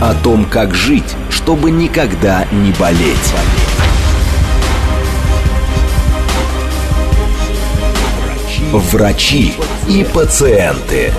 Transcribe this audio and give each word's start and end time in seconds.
О 0.00 0.14
том, 0.14 0.46
как 0.46 0.74
жить, 0.74 1.14
чтобы 1.28 1.70
никогда 1.70 2.46
не 2.52 2.72
болеть. 2.72 3.34
Врачи 8.72 9.54
и 9.88 10.04
пациенты. 10.04 11.12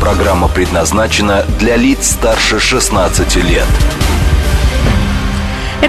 Программа 0.00 0.48
предназначена 0.48 1.44
для 1.60 1.76
лиц 1.76 2.10
старше 2.10 2.58
16 2.58 3.36
лет. 3.36 3.68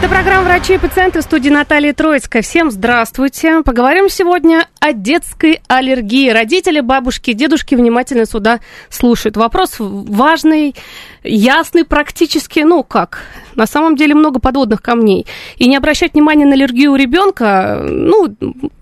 Это 0.02 0.10
программа 0.10 0.46
«Врачи 0.46 0.73
и 0.73 0.78
пациенты» 0.80 1.20
в 1.20 1.22
студии 1.22 1.52
Натальи 1.52 1.91
Троицкая. 1.91 2.41
Всем 2.41 2.72
здравствуйте. 2.72 3.62
Поговорим 3.62 4.10
сегодня 4.10 4.68
о 4.80 4.94
детской 4.94 5.62
аллергии. 5.68 6.32
Родители, 6.32 6.80
бабушки, 6.80 7.34
дедушки 7.34 7.76
внимательно 7.76 8.26
сюда 8.26 8.62
слушают. 8.90 9.38
Вопрос 9.38 9.76
важный, 9.77 10.76
ясный 11.24 11.86
практически. 11.86 12.62
Ну 12.62 12.84
как? 12.84 13.20
На 13.54 13.68
самом 13.68 13.96
деле 13.96 14.16
много 14.16 14.40
подводных 14.40 14.82
камней. 14.82 15.27
И 15.58 15.68
не 15.68 15.77
обращать 15.77 16.13
внимания 16.13 16.46
на 16.46 16.54
аллергию 16.54 16.94
у 16.94 16.96
ребенка, 16.96 17.80
ну, 17.88 18.36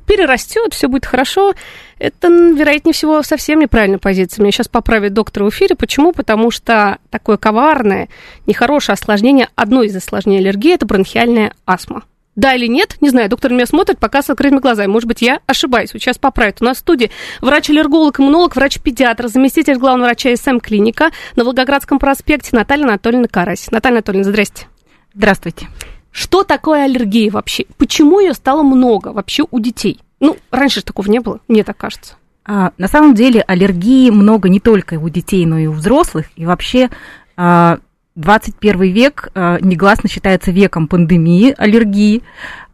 перерастет, 0.09 0.73
все 0.73 0.88
будет 0.88 1.05
хорошо. 1.05 1.53
Это, 1.99 2.29
вероятнее 2.29 2.93
всего, 2.93 3.21
совсем 3.21 3.59
неправильная 3.59 3.99
позиция. 3.99 4.41
Меня 4.41 4.52
сейчас 4.52 4.67
поправит 4.67 5.13
доктор 5.13 5.43
в 5.43 5.49
эфире. 5.49 5.75
Почему? 5.75 6.13
Потому 6.13 6.49
что 6.49 6.97
такое 7.11 7.38
коварное, 7.38 8.09
нехорошее 8.47 8.95
осложнение, 8.95 9.49
одно 9.53 9.83
из 9.83 9.95
осложнений 9.95 10.39
аллергии– 10.39 10.73
это 10.73 10.87
бронхиальная 10.87 11.53
астма. 11.67 12.03
Да 12.35 12.55
или 12.55 12.65
нет, 12.65 12.95
не 13.02 13.09
знаю, 13.09 13.30
доктор 13.30 13.52
меня 13.52 13.67
смотрит 13.67 13.99
пока 13.99 14.23
с 14.23 14.30
открытыми 14.31 14.59
глазами. 14.59 14.87
Может 14.87 15.07
быть, 15.07 15.21
я 15.21 15.41
ошибаюсь. 15.45 15.91
Сейчас 15.91 16.17
поправит. 16.17 16.57
У 16.61 16.65
нас 16.65 16.77
в 16.77 16.80
студии 16.80 17.11
врач-аллерголог, 17.41 18.19
иммунолог, 18.19 18.55
врач-педиатр, 18.55 19.27
заместитель 19.27 19.75
главного 19.75 20.07
врача 20.07 20.35
СМ-клиника 20.35 21.11
на 21.35 21.43
Волгоградском 21.43 21.99
проспекте 21.99 22.55
Наталья 22.55 22.85
Анатольевна 22.85 23.27
Карась. 23.27 23.69
Наталья 23.69 23.97
Анатольевна, 23.97 24.31
здрасте. 24.31 24.67
Здравствуйте. 25.13 25.67
Что 26.11 26.43
такое 26.43 26.85
аллергия 26.85 27.31
вообще? 27.31 27.65
Почему 27.77 28.19
ее 28.19 28.33
стало 28.33 28.63
много 28.63 29.09
вообще 29.09 29.45
у 29.49 29.59
детей? 29.59 29.99
Ну, 30.19 30.38
раньше 30.52 30.81
такого 30.81 31.09
не 31.09 31.19
было, 31.19 31.39
мне 31.47 31.63
так 31.63 31.77
кажется. 31.77 32.15
А, 32.45 32.71
на 32.77 32.88
самом 32.88 33.13
деле 33.13 33.41
аллергии 33.41 34.09
много 34.09 34.49
не 34.49 34.59
только 34.59 34.95
у 34.95 35.09
детей, 35.09 35.45
но 35.45 35.57
и 35.57 35.67
у 35.67 35.71
взрослых. 35.71 36.25
И 36.35 36.45
вообще 36.45 36.89
а, 37.37 37.80
21 38.15 38.81
век 38.91 39.30
а, 39.33 39.59
негласно 39.61 40.09
считается 40.09 40.52
веком 40.52 40.87
пандемии 40.87 41.53
аллергии. 41.57 42.23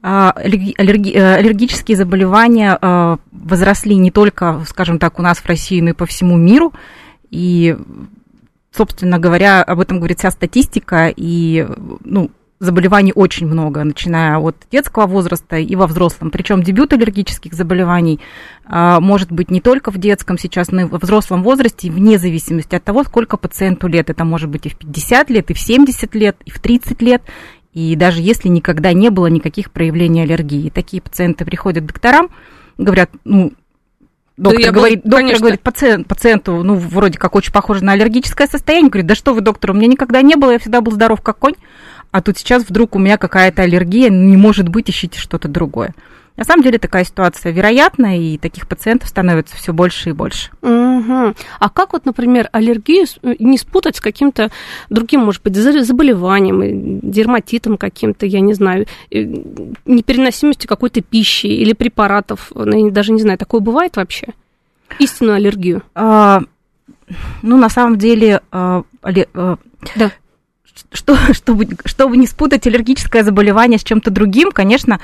А, 0.01 0.31
аллерги, 0.31 1.11
э, 1.11 1.35
аллергические 1.35 1.97
заболевания 1.97 2.77
а, 2.79 3.17
возросли 3.31 3.95
не 3.95 4.11
только, 4.11 4.63
скажем 4.67 4.99
так, 4.99 5.19
у 5.19 5.21
нас 5.21 5.39
в 5.39 5.45
России, 5.47 5.81
но 5.81 5.89
и 5.89 5.93
по 5.93 6.05
всему 6.05 6.37
миру. 6.37 6.73
И, 7.29 7.75
собственно 8.71 9.19
говоря, 9.19 9.63
об 9.63 9.79
этом 9.79 9.97
говорит 9.97 10.19
вся 10.19 10.31
статистика. 10.31 11.11
И, 11.15 11.67
ну, 12.03 12.31
заболеваний 12.65 13.13
очень 13.15 13.47
много, 13.47 13.83
начиная 13.83 14.37
от 14.37 14.55
детского 14.71 15.05
возраста 15.07 15.57
и 15.57 15.75
во 15.75 15.87
взрослом. 15.87 16.31
Причем 16.31 16.63
дебют 16.63 16.91
аллергических 16.93 17.53
заболеваний 17.53 18.19
а, 18.65 18.99
может 18.99 19.31
быть 19.31 19.49
не 19.49 19.61
только 19.61 19.91
в 19.91 19.97
детском 19.97 20.37
сейчас, 20.37 20.71
но 20.71 20.81
и 20.81 20.85
во 20.85 20.97
взрослом 20.97 21.43
возрасте, 21.43 21.89
вне 21.89 22.17
зависимости 22.17 22.75
от 22.75 22.83
того, 22.83 23.03
сколько 23.03 23.37
пациенту 23.37 23.87
лет. 23.87 24.09
Это 24.09 24.25
может 24.25 24.49
быть 24.49 24.65
и 24.65 24.69
в 24.69 24.77
50 24.77 25.29
лет, 25.29 25.51
и 25.51 25.53
в 25.53 25.59
70 25.59 26.13
лет, 26.15 26.35
и 26.43 26.51
в 26.51 26.59
30 26.59 27.01
лет. 27.01 27.21
И 27.73 27.95
даже 27.95 28.21
если 28.21 28.47
никогда 28.47 28.93
не 28.93 29.09
было 29.09 29.27
никаких 29.27 29.71
проявлений 29.71 30.23
аллергии. 30.23 30.69
Такие 30.69 31.01
пациенты 31.01 31.45
приходят 31.45 31.83
к 31.83 31.87
докторам, 31.87 32.29
говорят, 32.77 33.11
ну, 33.23 33.53
Доктор, 34.37 34.65
да 34.65 34.71
говорит, 34.71 35.03
был, 35.03 35.11
доктор 35.11 35.39
говорит 35.39 35.61
пациент, 35.61 36.07
пациенту, 36.07 36.61
ну, 36.61 36.75
вроде 36.75 37.17
как 37.17 37.35
очень 37.35 37.53
похоже 37.53 37.85
на 37.85 37.93
аллергическое 37.93 38.47
состояние. 38.47 38.89
Говорит, 38.89 39.07
да 39.07 39.15
что 39.15 39.33
вы, 39.33 39.39
доктор, 39.39 39.71
у 39.71 39.73
меня 39.73 39.87
никогда 39.87 40.21
не 40.21 40.35
было, 40.35 40.51
я 40.51 40.59
всегда 40.59 40.81
был 40.81 40.91
здоров 40.91 41.21
как 41.21 41.39
конь 41.39 41.55
а 42.15 42.21
тут 42.21 42.37
сейчас 42.37 42.63
вдруг 42.63 42.95
у 42.95 42.99
меня 42.99 43.17
какая-то 43.17 43.63
аллергия, 43.63 44.09
не 44.09 44.37
может 44.37 44.69
быть, 44.69 44.89
ищите 44.89 45.19
что-то 45.19 45.49
другое. 45.49 45.93
На 46.37 46.45
самом 46.45 46.63
деле 46.63 46.79
такая 46.79 47.03
ситуация 47.03 47.51
вероятна, 47.51 48.17
и 48.17 48.37
таких 48.37 48.69
пациентов 48.69 49.09
становится 49.09 49.57
все 49.57 49.73
больше 49.73 50.11
и 50.11 50.13
больше. 50.13 50.49
Угу. 50.61 51.35
А 51.59 51.69
как 51.69 51.91
вот, 51.91 52.05
например, 52.05 52.47
аллергию 52.53 53.05
э, 53.21 53.35
не 53.39 53.57
спутать 53.57 53.97
с 53.97 53.99
каким-то 53.99 54.49
другим, 54.89 55.25
может 55.25 55.43
быть, 55.43 55.57
заболеванием, 55.57 56.61
э, 56.61 56.99
дерматитом 57.01 57.77
каким-то, 57.77 58.25
я 58.25 58.39
не 58.39 58.53
знаю, 58.53 58.85
э, 59.11 59.19
непереносимостью 59.85 60.69
какой-то 60.69 61.01
пищи 61.01 61.47
или 61.47 61.73
препаратов, 61.73 62.49
ну, 62.55 62.85
я 62.85 62.91
даже 62.91 63.11
не 63.11 63.19
знаю, 63.19 63.37
такое 63.37 63.59
бывает 63.59 63.97
вообще? 63.97 64.27
Истинную 64.99 65.35
аллергию? 65.35 65.83
А, 65.93 66.43
ну, 67.41 67.57
на 67.57 67.67
самом 67.67 67.97
деле, 67.97 68.39
а, 68.53 68.83
а, 69.03 69.57
да 69.97 70.11
что, 70.91 71.15
чтобы, 71.33 71.67
чтобы 71.85 72.17
не 72.17 72.27
спутать 72.27 72.67
аллергическое 72.67 73.23
заболевание 73.23 73.79
с 73.79 73.83
чем-то 73.83 74.11
другим, 74.11 74.51
конечно, 74.51 74.99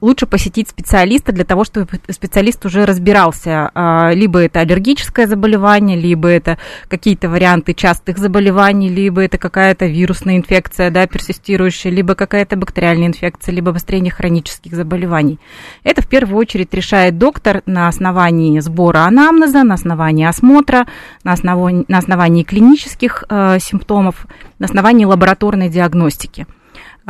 лучше 0.00 0.26
посетить 0.26 0.68
специалиста 0.68 1.32
для 1.32 1.44
того, 1.44 1.64
чтобы 1.64 1.88
специалист 2.10 2.64
уже 2.64 2.86
разбирался. 2.86 3.70
А, 3.74 4.12
либо 4.12 4.40
это 4.40 4.60
аллергическое 4.60 5.26
заболевание, 5.26 5.98
либо 5.98 6.28
это 6.28 6.58
какие-то 6.88 7.28
варианты 7.28 7.74
частых 7.74 8.18
заболеваний, 8.18 8.88
либо 8.88 9.22
это 9.22 9.36
какая-то 9.38 9.86
вирусная 9.86 10.36
инфекция, 10.36 10.90
да, 10.90 11.06
персистирующая, 11.06 11.90
либо 11.90 12.14
какая-то 12.14 12.56
бактериальная 12.56 13.08
инфекция, 13.08 13.52
либо 13.52 13.70
обострение 13.70 14.12
хронических 14.12 14.74
заболеваний. 14.74 15.38
Это 15.82 16.02
в 16.02 16.06
первую 16.06 16.38
очередь 16.38 16.72
решает 16.72 17.18
доктор 17.18 17.62
на 17.66 17.88
основании 17.88 18.60
сбора 18.60 19.00
анамнеза, 19.00 19.64
на 19.64 19.74
основании 19.74 20.26
осмотра, 20.26 20.86
на 21.24 21.32
основании, 21.32 21.84
на 21.88 21.98
основании 21.98 22.44
клинических 22.44 23.24
э, 23.28 23.58
симптомов, 23.60 24.26
на 24.58 24.66
основании 24.66 25.04
лабораторной 25.04 25.68
диагностики. 25.68 26.46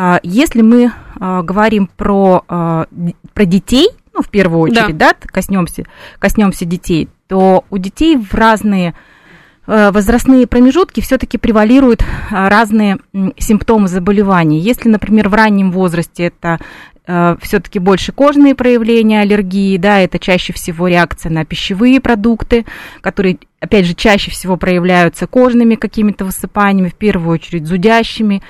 А, 0.01 0.21
если 0.23 0.63
мы 0.63 0.93
а, 1.19 1.43
говорим 1.43 1.89
про, 1.89 2.45
а, 2.47 2.87
про 3.35 3.45
детей, 3.45 3.89
ну, 4.15 4.23
в 4.23 4.31
первую 4.31 4.61
очередь, 4.61 4.97
да, 4.97 5.09
да 5.21 5.27
коснемся, 5.27 5.87
коснемся 6.21 6.65
детей, 6.65 7.09
то 7.27 7.65
у 7.69 7.79
детей 7.79 8.17
в 8.17 8.33
разные 8.33 8.95
возрастные 9.67 10.47
промежутки 10.47 11.01
все-таки 11.01 11.37
превалируют 11.37 12.03
разные 12.31 13.01
симптомы 13.37 13.89
заболеваний. 13.89 14.61
Если, 14.61 14.89
например, 14.89 15.29
в 15.29 15.35
раннем 15.35 15.73
возрасте 15.73 16.33
это 16.33 16.59
все-таки 17.43 17.79
больше 17.79 18.13
кожные 18.13 18.55
проявления 18.55 19.21
аллергии, 19.21 19.77
да, 19.77 20.01
это 20.01 20.19
чаще 20.19 20.55
всего 20.55 20.89
реакция 20.89 21.31
на 21.31 21.45
пищевые 21.45 22.01
продукты, 22.01 22.65
которые, 23.03 23.41
опять 23.61 23.85
же, 23.85 23.93
чаще 23.93 24.31
всего 24.31 24.57
проявляются 24.57 25.27
кожными 25.27 25.75
какими-то 25.75 26.25
высыпаниями, 26.25 26.89
в 26.89 26.95
первую 26.95 27.35
очередь 27.35 27.67
зудящими, 27.67 28.43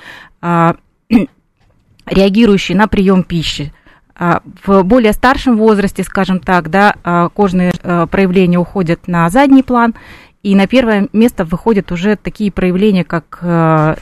реагирующие 2.09 2.77
на 2.77 2.87
прием 2.87 3.23
пищи. 3.23 3.73
А, 4.15 4.41
в 4.65 4.83
более 4.83 5.13
старшем 5.13 5.57
возрасте, 5.57 6.03
скажем 6.03 6.39
так, 6.39 6.69
да, 6.69 6.95
а, 7.03 7.29
кожные 7.29 7.71
а, 7.81 8.05
проявления 8.05 8.57
уходят 8.57 9.07
на 9.07 9.29
задний 9.29 9.63
план, 9.63 9.95
и 10.43 10.55
на 10.55 10.67
первое 10.67 11.07
место 11.13 11.45
выходят 11.45 11.91
уже 11.91 12.15
такие 12.15 12.49
проявления, 12.49 13.03
как 13.03 13.43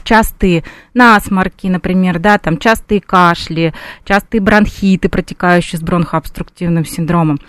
частые 0.04 0.62
насморки, 0.94 1.66
например, 1.66 2.20
да, 2.20 2.38
там 2.38 2.58
частые 2.58 3.00
кашли, 3.00 3.74
частые 4.04 4.40
бронхиты, 4.40 5.08
протекающие 5.08 5.80
с 5.80 5.82
бронхообструктивным 5.82 6.84
синдромом. 6.84 7.40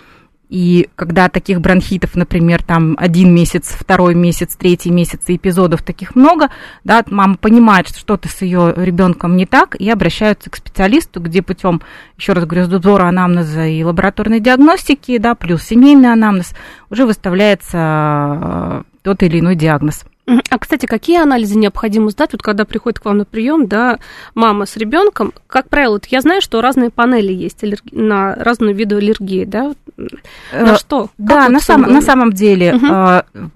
И 0.50 0.88
когда 0.96 1.28
таких 1.28 1.60
бронхитов, 1.60 2.16
например, 2.16 2.64
там 2.64 2.96
один 2.98 3.32
месяц, 3.32 3.68
второй 3.78 4.16
месяц, 4.16 4.56
третий 4.56 4.90
месяц, 4.90 5.20
эпизодов 5.28 5.82
таких 5.84 6.16
много, 6.16 6.48
да, 6.82 7.04
мама 7.08 7.36
понимает, 7.36 7.88
что 7.88 8.00
что-то 8.00 8.28
с 8.28 8.42
ее 8.42 8.74
ребенком 8.76 9.36
не 9.36 9.46
так, 9.46 9.76
и 9.76 9.88
обращаются 9.88 10.50
к 10.50 10.56
специалисту, 10.56 11.20
где 11.20 11.40
путем, 11.40 11.80
еще 12.18 12.32
раз 12.32 12.46
говорю, 12.46 12.66
сбора 12.66 13.04
анамнеза 13.04 13.64
и 13.64 13.84
лабораторной 13.84 14.40
диагностики, 14.40 15.18
да, 15.18 15.36
плюс 15.36 15.62
семейный 15.62 16.12
анамнез, 16.12 16.52
уже 16.90 17.06
выставляется 17.06 17.78
э, 17.78 18.82
тот 19.02 19.22
или 19.22 19.38
иной 19.38 19.54
диагноз. 19.54 20.04
А, 20.50 20.58
кстати, 20.58 20.86
какие 20.86 21.20
анализы 21.20 21.56
необходимо 21.56 22.10
сдать, 22.10 22.32
вот 22.32 22.42
когда 22.42 22.64
приходит 22.64 23.00
к 23.00 23.04
вам 23.04 23.18
на 23.18 23.24
прием, 23.24 23.66
да, 23.66 23.98
мама 24.34 24.66
с 24.66 24.76
ребенком? 24.76 25.32
Как 25.46 25.68
правило, 25.68 25.94
вот 25.94 26.06
я 26.06 26.20
знаю, 26.20 26.40
что 26.40 26.60
разные 26.60 26.90
панели 26.90 27.32
есть 27.32 27.62
аллерги... 27.64 27.94
на 27.94 28.34
разную 28.34 28.74
виду 28.74 28.96
аллергии, 28.96 29.44
да? 29.44 29.74
На 29.96 30.08
э, 30.52 30.76
что? 30.76 31.06
Как 31.06 31.12
да, 31.18 31.42
вот 31.44 31.52
на, 31.52 31.60
сам, 31.60 31.82
на 31.82 32.02
самом 32.02 32.32
деле 32.32 32.74
угу. 32.74 33.50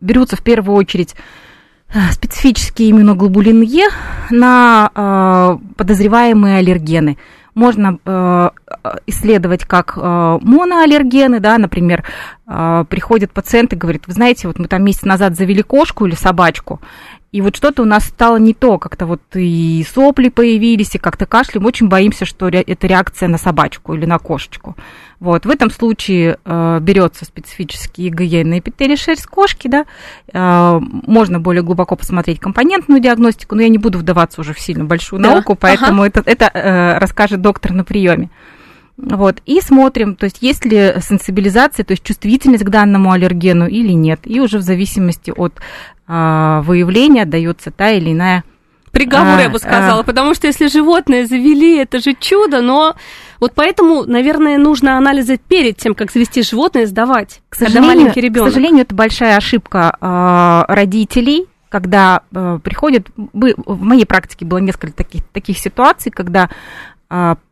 берутся 0.00 0.36
в 0.36 0.42
первую 0.42 0.76
очередь 0.76 1.14
специфический 2.12 2.90
иммуноглобулин 2.90 3.62
Е 3.62 3.88
на 4.30 4.90
э, 4.94 5.74
подозреваемые 5.76 6.58
аллергены. 6.58 7.18
Можно 7.54 7.98
э, 8.04 8.50
исследовать 9.06 9.64
как 9.64 9.94
э, 9.96 10.38
моноаллергены, 10.42 11.40
да, 11.40 11.58
например, 11.58 12.04
э, 12.46 12.84
приходит 12.88 13.32
пациент 13.32 13.72
и 13.72 13.76
говорит, 13.76 14.06
вы 14.06 14.12
знаете, 14.12 14.46
вот 14.48 14.58
мы 14.58 14.66
там 14.66 14.84
месяц 14.84 15.02
назад 15.02 15.36
завели 15.36 15.62
кошку 15.62 16.06
или 16.06 16.14
собачку, 16.14 16.80
и 17.32 17.42
вот 17.42 17.56
что-то 17.56 17.82
у 17.82 17.84
нас 17.84 18.06
стало 18.06 18.38
не 18.38 18.54
то, 18.54 18.78
как-то 18.78 19.06
вот 19.06 19.20
и 19.34 19.86
сопли 19.88 20.30
появились, 20.30 20.96
и 20.96 20.98
как-то 20.98 21.26
кашляем. 21.26 21.64
Очень 21.64 21.88
боимся, 21.88 22.24
что 22.24 22.48
это 22.48 22.86
реакция 22.88 23.28
на 23.28 23.38
собачку 23.38 23.94
или 23.94 24.04
на 24.04 24.18
кошечку. 24.18 24.76
Вот, 25.20 25.46
в 25.46 25.50
этом 25.50 25.70
случае 25.70 26.38
э, 26.44 26.78
берется 26.80 27.24
специфический 27.24 28.08
ИГЕ 28.08 28.44
на 28.44 28.58
эпителий 28.58 28.96
шерсть 28.96 29.26
кошки, 29.26 29.68
да, 29.68 29.84
э, 30.32 30.80
можно 30.80 31.38
более 31.38 31.62
глубоко 31.62 31.94
посмотреть 31.94 32.40
компонентную 32.40 33.00
диагностику, 33.00 33.54
но 33.54 33.62
я 33.62 33.68
не 33.68 33.78
буду 33.78 33.98
вдаваться 33.98 34.40
уже 34.40 34.54
в 34.54 34.58
сильно 34.58 34.84
большую 34.84 35.22
да. 35.22 35.30
науку, 35.30 35.54
поэтому 35.54 36.02
ага. 36.02 36.08
это, 36.08 36.22
это 36.24 36.50
э, 36.52 36.98
расскажет 36.98 37.42
доктор 37.42 37.72
на 37.72 37.84
приеме. 37.84 38.30
Вот, 39.02 39.40
и 39.46 39.60
смотрим, 39.60 40.14
то 40.14 40.24
есть 40.24 40.38
есть 40.40 40.64
ли 40.64 40.94
сенсибилизация, 41.00 41.84
то 41.84 41.92
есть 41.92 42.02
чувствительность 42.02 42.64
к 42.64 42.68
данному 42.68 43.12
аллергену 43.12 43.66
или 43.66 43.92
нет. 43.92 44.20
И 44.24 44.40
уже 44.40 44.58
в 44.58 44.62
зависимости 44.62 45.32
от 45.34 45.54
а, 46.06 46.60
выявления 46.62 47.24
дается 47.24 47.70
та 47.70 47.90
или 47.90 48.12
иная 48.12 48.44
Приговор, 48.92 49.38
а, 49.38 49.42
я 49.42 49.48
бы 49.48 49.58
сказала, 49.58 50.00
а... 50.00 50.02
потому 50.02 50.34
что 50.34 50.48
если 50.48 50.66
животное 50.66 51.24
завели, 51.24 51.76
это 51.76 52.00
же 52.00 52.14
чудо, 52.18 52.60
но 52.60 52.96
вот 53.38 53.52
поэтому, 53.54 54.04
наверное, 54.04 54.58
нужно 54.58 54.96
анализы 54.96 55.38
перед 55.38 55.76
тем, 55.76 55.94
как 55.94 56.10
завести 56.10 56.42
животное, 56.42 56.86
сдавать, 56.86 57.40
к 57.48 57.54
сожалению, 57.54 58.10
К 58.10 58.50
сожалению, 58.50 58.82
это 58.82 58.94
большая 58.94 59.36
ошибка 59.36 59.96
э, 60.00 60.72
родителей, 60.74 61.46
когда 61.68 62.22
э, 62.34 62.58
приходят, 62.64 63.06
в 63.14 63.80
моей 63.80 64.04
практике 64.04 64.44
было 64.44 64.58
несколько 64.58 64.92
таких, 64.92 65.24
таких 65.28 65.56
ситуаций, 65.56 66.10
когда 66.10 66.46
э, 66.46 66.48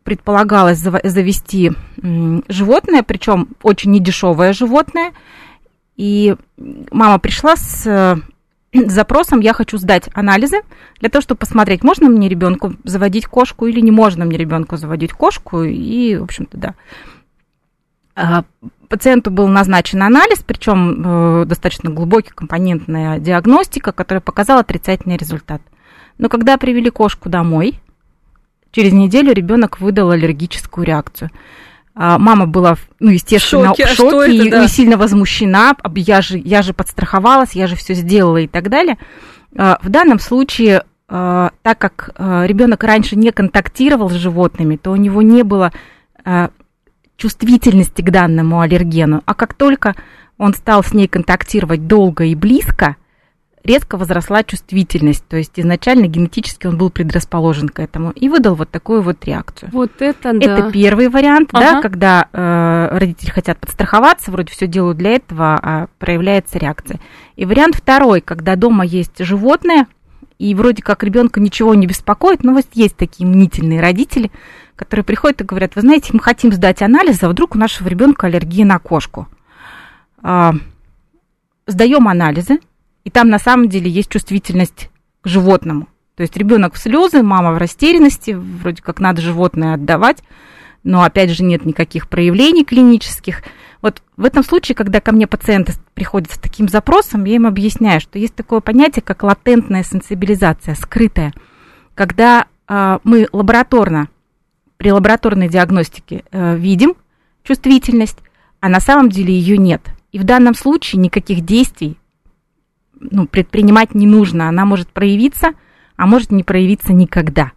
предполагалось 0.03 0.77
завести 0.77 1.71
э, 1.71 2.41
животное, 2.47 3.03
причем 3.03 3.49
очень 3.61 3.91
недешевое 3.91 4.53
животное, 4.53 5.11
и 5.97 6.35
мама 6.57 7.19
пришла 7.19 7.55
с 7.57 8.19
с 8.71 8.91
запросом 8.91 9.39
я 9.39 9.53
хочу 9.53 9.77
сдать 9.77 10.09
анализы 10.13 10.61
для 10.99 11.09
того, 11.09 11.21
чтобы 11.21 11.39
посмотреть, 11.39 11.83
можно 11.83 12.09
мне 12.09 12.29
ребенку 12.29 12.73
заводить 12.83 13.25
кошку 13.25 13.65
или 13.65 13.79
не 13.79 13.91
можно 13.91 14.25
мне 14.25 14.37
ребенку 14.37 14.77
заводить 14.77 15.13
кошку. 15.13 15.63
И, 15.63 16.15
в 16.15 16.23
общем-то, 16.23 16.57
да. 16.57 16.75
А, 18.15 18.43
пациенту 18.89 19.31
был 19.31 19.47
назначен 19.47 20.03
анализ, 20.03 20.39
причем 20.45 21.41
э, 21.41 21.45
достаточно 21.45 21.89
глубокий 21.89 22.31
компонентная 22.31 23.19
диагностика, 23.19 23.91
которая 23.91 24.21
показала 24.21 24.61
отрицательный 24.61 25.17
результат. 25.17 25.61
Но 26.17 26.27
когда 26.27 26.57
привели 26.57 26.89
кошку 26.89 27.29
домой, 27.29 27.79
через 28.71 28.93
неделю 28.93 29.33
ребенок 29.33 29.79
выдал 29.79 30.11
аллергическую 30.11 30.85
реакцию. 30.85 31.31
А, 31.95 32.17
мама 32.17 32.45
была, 32.45 32.77
ну, 32.99 33.11
естественно, 33.11 33.73
в 33.73 33.77
шоке, 33.77 33.85
в 33.85 33.89
шоке 33.89 34.17
а 34.17 34.23
это, 34.23 34.31
и, 34.31 34.49
да? 34.49 34.63
и 34.63 34.67
сильно 34.67 34.97
возмущена. 34.97 35.75
Я 35.95 36.21
же, 36.21 36.37
я 36.37 36.61
же 36.61 36.73
подстраховалась, 36.73 37.53
я 37.53 37.67
же 37.67 37.75
все 37.75 37.93
сделала 37.93 38.37
и 38.37 38.47
так 38.47 38.69
далее. 38.69 38.97
А, 39.57 39.79
в 39.81 39.89
данном 39.89 40.19
случае, 40.19 40.83
так 41.07 41.79
как 41.79 42.11
ребенок 42.17 42.83
раньше 42.83 43.15
не 43.15 43.31
контактировал 43.31 44.11
с 44.11 44.13
животными, 44.13 44.75
то 44.75 44.91
у 44.91 44.95
него 44.95 45.23
не 45.23 45.41
было 45.41 45.71
чувствительности 47.17 48.03
к 48.03 48.11
данному 48.11 48.59
аллергену. 48.59 49.23
А 49.25 49.33
как 49.33 49.55
только 49.55 49.95
он 50.37 50.53
стал 50.53 50.83
с 50.83 50.93
ней 50.93 51.07
контактировать 51.07 51.87
долго 51.87 52.25
и 52.25 52.35
близко, 52.35 52.95
резко 53.63 53.97
возросла 53.97 54.43
чувствительность, 54.43 55.25
то 55.27 55.37
есть 55.37 55.59
изначально 55.59 56.07
генетически 56.07 56.67
он 56.67 56.77
был 56.77 56.89
предрасположен 56.89 57.69
к 57.69 57.79
этому 57.79 58.11
и 58.11 58.29
выдал 58.29 58.55
вот 58.55 58.69
такую 58.69 59.01
вот 59.01 59.23
реакцию. 59.25 59.69
Вот 59.71 60.01
это 60.01 60.33
да. 60.33 60.59
Это 60.59 60.71
первый 60.71 61.09
вариант, 61.09 61.49
ага. 61.53 61.73
да, 61.73 61.81
когда 61.81 62.27
э, 62.31 62.97
родители 62.97 63.29
хотят 63.29 63.59
подстраховаться, 63.59 64.31
вроде 64.31 64.51
все 64.51 64.67
делают 64.67 64.97
для 64.97 65.11
этого, 65.11 65.59
а 65.61 65.87
проявляется 65.99 66.57
реакция. 66.57 66.99
И 67.35 67.45
вариант 67.45 67.75
второй, 67.75 68.21
когда 68.21 68.55
дома 68.55 68.85
есть 68.85 69.23
животное, 69.23 69.87
и 70.37 70.55
вроде 70.55 70.81
как 70.81 71.03
ребенка 71.03 71.41
ничего 71.41 71.75
не 71.75 71.85
беспокоит, 71.85 72.43
но 72.43 72.53
вот 72.53 72.65
есть 72.73 72.95
такие 72.95 73.27
мнительные 73.27 73.81
родители, 73.81 74.31
которые 74.77 75.03
приходят 75.03 75.41
и 75.41 75.43
говорят, 75.43 75.75
вы 75.75 75.81
знаете, 75.81 76.11
мы 76.13 76.21
хотим 76.21 76.53
сдать 76.53 76.81
анализ, 76.81 77.21
а 77.21 77.29
вдруг 77.29 77.55
у 77.55 77.57
нашего 77.57 77.89
ребенка 77.89 78.27
аллергия 78.27 78.65
на 78.65 78.79
кошку. 78.79 79.27
А, 80.23 80.53
сдаем 81.67 82.07
анализы, 82.07 82.59
и 83.09 83.11
там 83.11 83.29
на 83.29 83.39
самом 83.39 83.69
деле 83.69 83.89
есть 83.89 84.11
чувствительность 84.11 84.91
к 85.21 85.27
животному. 85.27 85.87
То 86.15 86.21
есть 86.21 86.37
ребенок 86.37 86.75
в 86.75 86.77
слезы, 86.77 87.23
мама 87.23 87.53
в 87.53 87.57
растерянности, 87.57 88.37
вроде 88.37 88.83
как 88.83 88.99
надо 88.99 89.19
животное 89.19 89.73
отдавать, 89.73 90.21
но 90.83 91.01
опять 91.01 91.31
же 91.31 91.43
нет 91.43 91.65
никаких 91.65 92.07
проявлений 92.07 92.63
клинических. 92.63 93.41
Вот 93.81 94.03
в 94.15 94.25
этом 94.25 94.43
случае, 94.43 94.75
когда 94.75 95.01
ко 95.01 95.11
мне 95.11 95.25
пациенты 95.25 95.73
приходят 95.95 96.31
с 96.31 96.37
таким 96.37 96.69
запросом, 96.69 97.23
я 97.25 97.37
им 97.37 97.47
объясняю, 97.47 97.99
что 97.99 98.19
есть 98.19 98.35
такое 98.35 98.59
понятие, 98.59 99.01
как 99.01 99.23
латентная 99.23 99.81
сенсибилизация, 99.81 100.75
скрытая, 100.75 101.33
когда 101.95 102.45
э, 102.67 102.99
мы 103.03 103.27
лабораторно, 103.31 104.09
при 104.77 104.91
лабораторной 104.91 105.49
диагностике 105.49 106.25
э, 106.29 106.55
видим 106.57 106.93
чувствительность, 107.41 108.19
а 108.59 108.69
на 108.69 108.79
самом 108.79 109.09
деле 109.09 109.33
ее 109.33 109.57
нет. 109.57 109.81
И 110.11 110.19
в 110.19 110.25
данном 110.25 110.53
случае 110.53 111.01
никаких 111.01 111.41
действий 111.41 111.97
ну, 112.99 113.27
предпринимать 113.27 113.95
не 113.95 114.07
нужно. 114.07 114.49
Она 114.49 114.65
может 114.65 114.89
проявиться, 114.89 115.51
а 115.95 116.07
может 116.07 116.31
не 116.31 116.43
проявиться 116.43 116.93
никогда. 116.93 117.51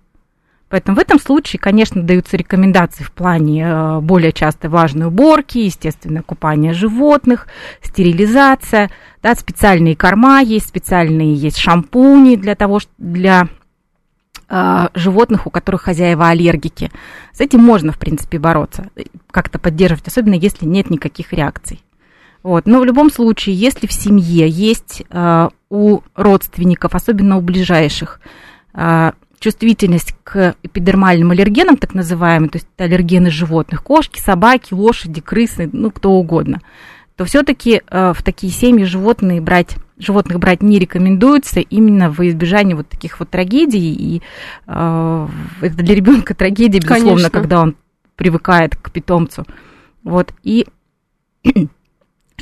Поэтому 0.72 0.96
в 0.96 1.00
этом 1.00 1.20
случае, 1.20 1.60
конечно, 1.60 2.02
даются 2.02 2.38
рекомендации 2.38 3.04
в 3.04 3.12
плане 3.12 3.62
э, 3.62 4.00
более 4.00 4.32
частой 4.32 4.70
влажной 4.70 5.08
уборки, 5.08 5.58
естественно, 5.58 6.22
купание 6.22 6.72
животных, 6.72 7.46
стерилизация, 7.82 8.90
да, 9.22 9.34
специальные 9.34 9.96
корма 9.96 10.40
есть, 10.40 10.68
специальные 10.68 11.34
есть 11.34 11.58
шампуни 11.58 12.36
для 12.36 12.54
того, 12.54 12.80
для 12.96 13.48
э, 14.48 14.88
животных, 14.94 15.46
у 15.46 15.50
которых 15.50 15.82
хозяева 15.82 16.28
аллергики. 16.28 16.90
С 17.34 17.42
этим 17.42 17.60
можно, 17.60 17.92
в 17.92 17.98
принципе, 17.98 18.38
бороться, 18.38 18.88
как-то 19.30 19.58
поддерживать, 19.58 20.08
особенно 20.08 20.36
если 20.36 20.64
нет 20.64 20.88
никаких 20.88 21.34
реакций. 21.34 21.82
Вот. 22.42 22.66
Но 22.66 22.80
в 22.80 22.84
любом 22.84 23.10
случае, 23.10 23.54
если 23.54 23.86
в 23.86 23.92
семье 23.92 24.48
есть 24.48 25.02
э, 25.08 25.48
у 25.70 26.00
родственников, 26.14 26.94
особенно 26.94 27.36
у 27.36 27.40
ближайших, 27.40 28.20
э, 28.74 29.12
чувствительность 29.38 30.14
к 30.22 30.54
эпидермальным 30.62 31.32
аллергенам, 31.32 31.76
так 31.76 31.94
называемым, 31.94 32.48
то 32.48 32.56
есть 32.56 32.68
это 32.76 32.84
аллергены 32.84 33.30
животных, 33.30 33.82
кошки, 33.82 34.20
собаки, 34.20 34.72
лошади, 34.72 35.20
крысы, 35.20 35.68
ну, 35.72 35.90
кто 35.90 36.12
угодно, 36.12 36.60
то 37.16 37.24
все-таки 37.24 37.82
э, 37.86 38.12
в 38.14 38.22
такие 38.22 38.52
семьи 38.52 38.84
животные 38.84 39.40
брать, 39.40 39.76
животных 39.98 40.38
брать 40.38 40.62
не 40.62 40.78
рекомендуется 40.78 41.60
именно 41.60 42.10
во 42.10 42.28
избежание 42.28 42.76
вот 42.76 42.88
таких 42.88 43.20
вот 43.20 43.30
трагедий. 43.30 43.92
И 43.94 44.22
э, 44.66 45.28
это 45.60 45.76
для 45.76 45.94
ребенка 45.94 46.34
трагедия, 46.34 46.78
безусловно, 46.78 47.10
Конечно. 47.10 47.30
когда 47.30 47.60
он 47.60 47.76
привыкает 48.16 48.76
к 48.76 48.90
питомцу. 48.90 49.44
Вот. 50.04 50.32
И 50.42 50.66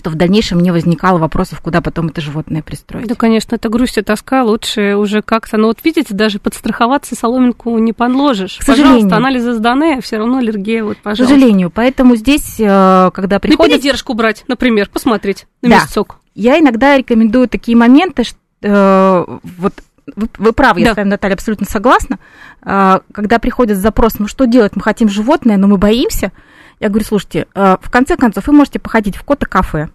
что 0.01 0.09
в 0.09 0.15
дальнейшем 0.15 0.61
не 0.61 0.71
возникало 0.71 1.19
вопросов, 1.19 1.61
куда 1.61 1.83
потом 1.83 2.07
это 2.07 2.23
животное 2.23 2.63
пристроить. 2.63 3.07
Да, 3.07 3.15
конечно, 3.15 3.55
это 3.55 3.69
грусть 3.69 3.99
и 3.99 4.03
тоска, 4.03 4.43
лучше 4.43 4.97
уже 4.97 5.21
как-то, 5.21 5.59
ну 5.59 5.67
вот 5.67 5.79
видите, 5.85 6.15
даже 6.15 6.39
подстраховаться 6.39 7.15
соломинку 7.15 7.77
не 7.79 7.93
подложишь. 7.93 8.57
К 8.59 8.63
сожалению. 8.63 8.95
Пожалуйста, 8.95 9.17
анализы 9.19 9.53
сданы, 9.53 9.99
а 9.99 10.01
все 10.01 10.17
равно 10.17 10.39
аллергия, 10.39 10.83
вот, 10.83 10.97
пожалуйста. 10.97 11.25
К 11.25 11.29
сожалению, 11.29 11.71
поэтому 11.71 12.17
здесь, 12.17 12.57
э, 12.59 13.11
когда 13.13 13.39
приходит... 13.39 13.73
На 13.73 13.77
передержку 13.77 14.15
брать, 14.15 14.45
например, 14.49 14.89
посмотреть 14.89 15.47
на 15.61 15.69
да. 15.69 15.75
месяцок. 15.77 16.17
Я 16.35 16.59
иногда 16.59 16.97
рекомендую 16.97 17.47
такие 17.47 17.77
моменты, 17.77 18.25
что 18.25 18.39
э, 18.63 19.39
вот 19.59 19.75
вы, 20.17 20.29
вы 20.39 20.53
правы, 20.55 20.81
да. 20.81 20.89
я 20.89 20.95
с 20.95 20.97
вами, 20.97 21.09
Наталья, 21.09 21.35
абсолютно 21.35 21.67
согласна. 21.67 22.19
Э, 22.65 23.01
когда 23.13 23.39
приходит 23.39 23.77
запрос, 23.77 24.19
ну 24.19 24.29
что 24.29 24.47
делать, 24.47 24.75
мы 24.77 24.81
хотим 24.81 25.11
животное, 25.11 25.59
но 25.59 25.67
мы 25.67 25.77
боимся, 25.77 26.33
я 26.81 26.89
говорю, 26.89 27.05
слушайте, 27.05 27.47
э, 27.55 27.77
в 27.81 27.91
конце 27.91 28.17
концов, 28.17 28.47
вы 28.47 28.55
можете 28.55 28.79
походить 28.79 29.17
в 29.17 29.23
кота-кафе, 29.23 29.91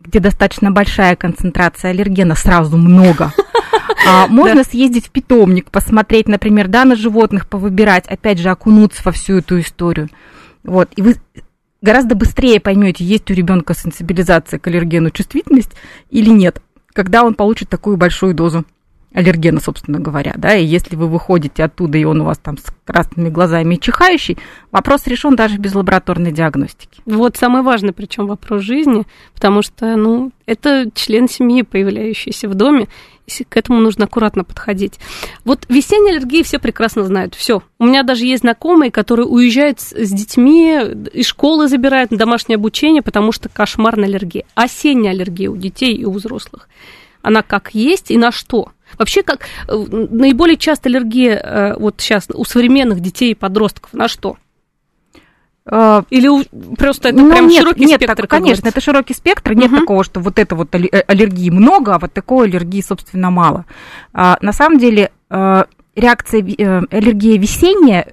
где 0.00 0.20
достаточно 0.20 0.70
большая 0.70 1.16
концентрация 1.16 1.90
аллергена, 1.90 2.34
сразу 2.34 2.76
много. 2.76 3.32
А, 4.06 4.26
можно 4.28 4.62
съездить 4.62 5.06
в 5.06 5.10
питомник, 5.10 5.70
посмотреть, 5.70 6.28
например, 6.28 6.68
да, 6.68 6.84
на 6.84 6.94
животных, 6.94 7.48
повыбирать, 7.48 8.06
опять 8.06 8.38
же, 8.38 8.50
окунуться 8.50 9.00
во 9.04 9.12
всю 9.12 9.38
эту 9.38 9.58
историю. 9.60 10.10
Вот, 10.62 10.90
и 10.96 11.02
вы 11.02 11.16
гораздо 11.80 12.14
быстрее 12.14 12.60
поймете, 12.60 13.04
есть 13.04 13.30
у 13.30 13.34
ребенка 13.34 13.74
сенсибилизация 13.74 14.58
к 14.58 14.66
аллергену, 14.66 15.10
чувствительность 15.10 15.72
или 16.10 16.28
нет, 16.28 16.60
когда 16.92 17.24
он 17.24 17.34
получит 17.34 17.70
такую 17.70 17.96
большую 17.96 18.34
дозу 18.34 18.66
аллергена, 19.16 19.60
собственно 19.60 19.98
говоря, 19.98 20.34
да, 20.36 20.54
и 20.54 20.64
если 20.64 20.94
вы 20.94 21.08
выходите 21.08 21.64
оттуда, 21.64 21.96
и 21.96 22.04
он 22.04 22.20
у 22.20 22.24
вас 22.24 22.36
там 22.38 22.58
с 22.58 22.64
красными 22.84 23.30
глазами 23.30 23.74
и 23.74 23.80
чихающий, 23.80 24.36
вопрос 24.70 25.06
решен 25.06 25.34
даже 25.34 25.56
без 25.56 25.74
лабораторной 25.74 26.32
диагностики. 26.32 27.00
Вот 27.06 27.38
самый 27.38 27.62
важный, 27.62 27.94
причем 27.94 28.26
вопрос 28.26 28.60
жизни, 28.60 29.06
потому 29.34 29.62
что, 29.62 29.96
ну, 29.96 30.32
это 30.44 30.90
член 30.94 31.30
семьи, 31.30 31.62
появляющийся 31.62 32.46
в 32.46 32.54
доме, 32.54 32.88
и 33.26 33.44
к 33.44 33.56
этому 33.56 33.80
нужно 33.80 34.04
аккуратно 34.04 34.44
подходить. 34.44 35.00
Вот 35.46 35.64
весенние 35.70 36.16
аллергии 36.16 36.42
все 36.42 36.58
прекрасно 36.58 37.02
знают. 37.04 37.34
Все. 37.34 37.62
У 37.78 37.86
меня 37.86 38.02
даже 38.02 38.26
есть 38.26 38.42
знакомые, 38.42 38.90
которые 38.90 39.26
уезжают 39.26 39.80
с, 39.80 39.92
с 39.92 40.10
детьми, 40.12 40.78
из 41.12 41.26
школы 41.26 41.68
забирают 41.68 42.10
на 42.10 42.18
домашнее 42.18 42.56
обучение, 42.56 43.02
потому 43.02 43.32
что 43.32 43.48
кошмарная 43.48 44.08
аллергия. 44.08 44.44
Осенняя 44.54 45.12
аллергия 45.12 45.50
у 45.50 45.56
детей 45.56 45.94
и 45.94 46.04
у 46.04 46.12
взрослых. 46.12 46.68
Она 47.22 47.42
как 47.42 47.74
есть 47.74 48.12
и 48.12 48.18
на 48.18 48.30
что? 48.30 48.70
Вообще, 48.98 49.22
как 49.22 49.46
э, 49.68 49.76
наиболее 49.76 50.56
часто 50.56 50.88
аллергия 50.88 51.36
э, 51.36 51.78
вот 51.78 51.96
сейчас 51.98 52.26
у 52.32 52.44
современных 52.44 53.00
детей 53.00 53.32
и 53.32 53.34
подростков 53.34 53.92
на 53.92 54.08
что? 54.08 54.36
А, 55.68 56.04
Или 56.10 56.28
просто 56.76 57.08
это 57.08 57.18
ну, 57.18 57.30
прям 57.30 57.48
нет, 57.48 57.62
широкий 57.62 57.84
нет, 57.84 57.96
спектр? 58.00 58.16
так, 58.16 58.30
конечно, 58.30 58.62
говорится? 58.62 58.68
это 58.68 58.80
широкий 58.80 59.14
спектр. 59.14 59.52
Нет 59.54 59.70
Мгм. 59.70 59.80
такого, 59.80 60.04
что 60.04 60.20
вот 60.20 60.38
это 60.38 60.54
вот 60.54 60.74
э, 60.74 61.04
аллергии 61.06 61.50
много, 61.50 61.94
а 61.94 61.98
вот 61.98 62.12
такой 62.12 62.46
аллергии, 62.46 62.80
собственно, 62.80 63.30
мало. 63.30 63.64
А, 64.12 64.38
на 64.40 64.52
самом 64.52 64.78
деле 64.78 65.10
реакция 65.96 66.40
аллергия 66.40 67.36
весенняя 67.36 68.12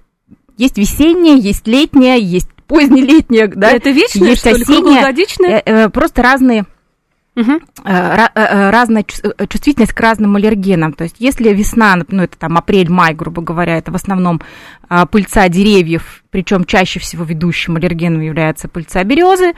есть 0.58 0.78
весенняя, 0.78 1.36
есть 1.36 1.68
летняя, 1.68 2.18
есть 2.18 2.50
позднелетняя, 2.68 3.48
да, 3.48 3.72
это 3.72 3.92
вечное, 3.92 4.30
есть 4.30 4.42
что 4.42 4.50
ли, 4.50 4.64
осенняя. 4.64 5.90
Просто 5.90 6.24
разные 6.24 6.66
Э, 7.36 8.70
разная 8.70 9.04
чувс- 9.04 9.48
чувствительность 9.48 9.94
к 9.94 10.00
разным 10.00 10.36
аллергенам. 10.36 10.94
То 10.94 11.04
есть 11.06 11.16
если 11.20 11.52
весна, 11.52 11.98
ну 12.08 12.24
это 12.24 12.38
там 12.38 12.58
апрель-май, 12.58 13.14
грубо 13.14 13.42
говоря, 13.42 13.78
это 13.78 13.92
в 13.92 13.96
основном 13.96 14.42
а, 14.88 15.06
пыльца 15.06 15.50
деревьев, 15.50 16.24
причем 16.30 16.66
чаще 16.66 17.00
всего 17.00 17.24
ведущим 17.24 17.76
аллергеном 17.76 18.22
является 18.22 18.68
пыльца 18.68 19.04
березы. 19.04 19.54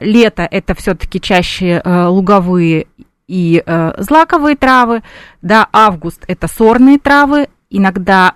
Лето 0.00 0.48
это 0.50 0.74
все-таки 0.74 1.20
чаще 1.20 1.82
луговые 1.84 2.86
и 3.28 3.62
злаковые 3.98 4.56
травы. 4.56 5.02
Да, 5.42 5.68
август 5.72 6.24
это 6.26 6.48
сорные 6.48 6.98
травы. 6.98 7.48
Иногда 7.70 8.32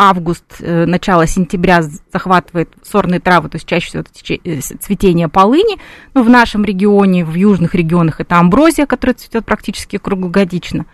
август, 0.00 0.44
э, 0.60 0.86
начало 0.86 1.26
сентября 1.26 1.82
захватывает 2.12 2.70
сорные 2.84 3.18
травы, 3.18 3.48
то 3.48 3.56
есть 3.56 3.66
чаще 3.66 3.88
всего 3.88 4.04
э, 4.44 4.60
цветение 4.60 5.28
полыни. 5.28 5.76
Ну, 6.14 6.22
в 6.22 6.30
нашем 6.30 6.64
регионе, 6.64 7.24
в 7.24 7.34
южных 7.34 7.74
регионах 7.74 8.20
это 8.20 8.36
амброзия, 8.36 8.86
которая 8.86 9.14
цветет 9.14 9.44
практически 9.44 9.98
круглогодично. 9.98 10.86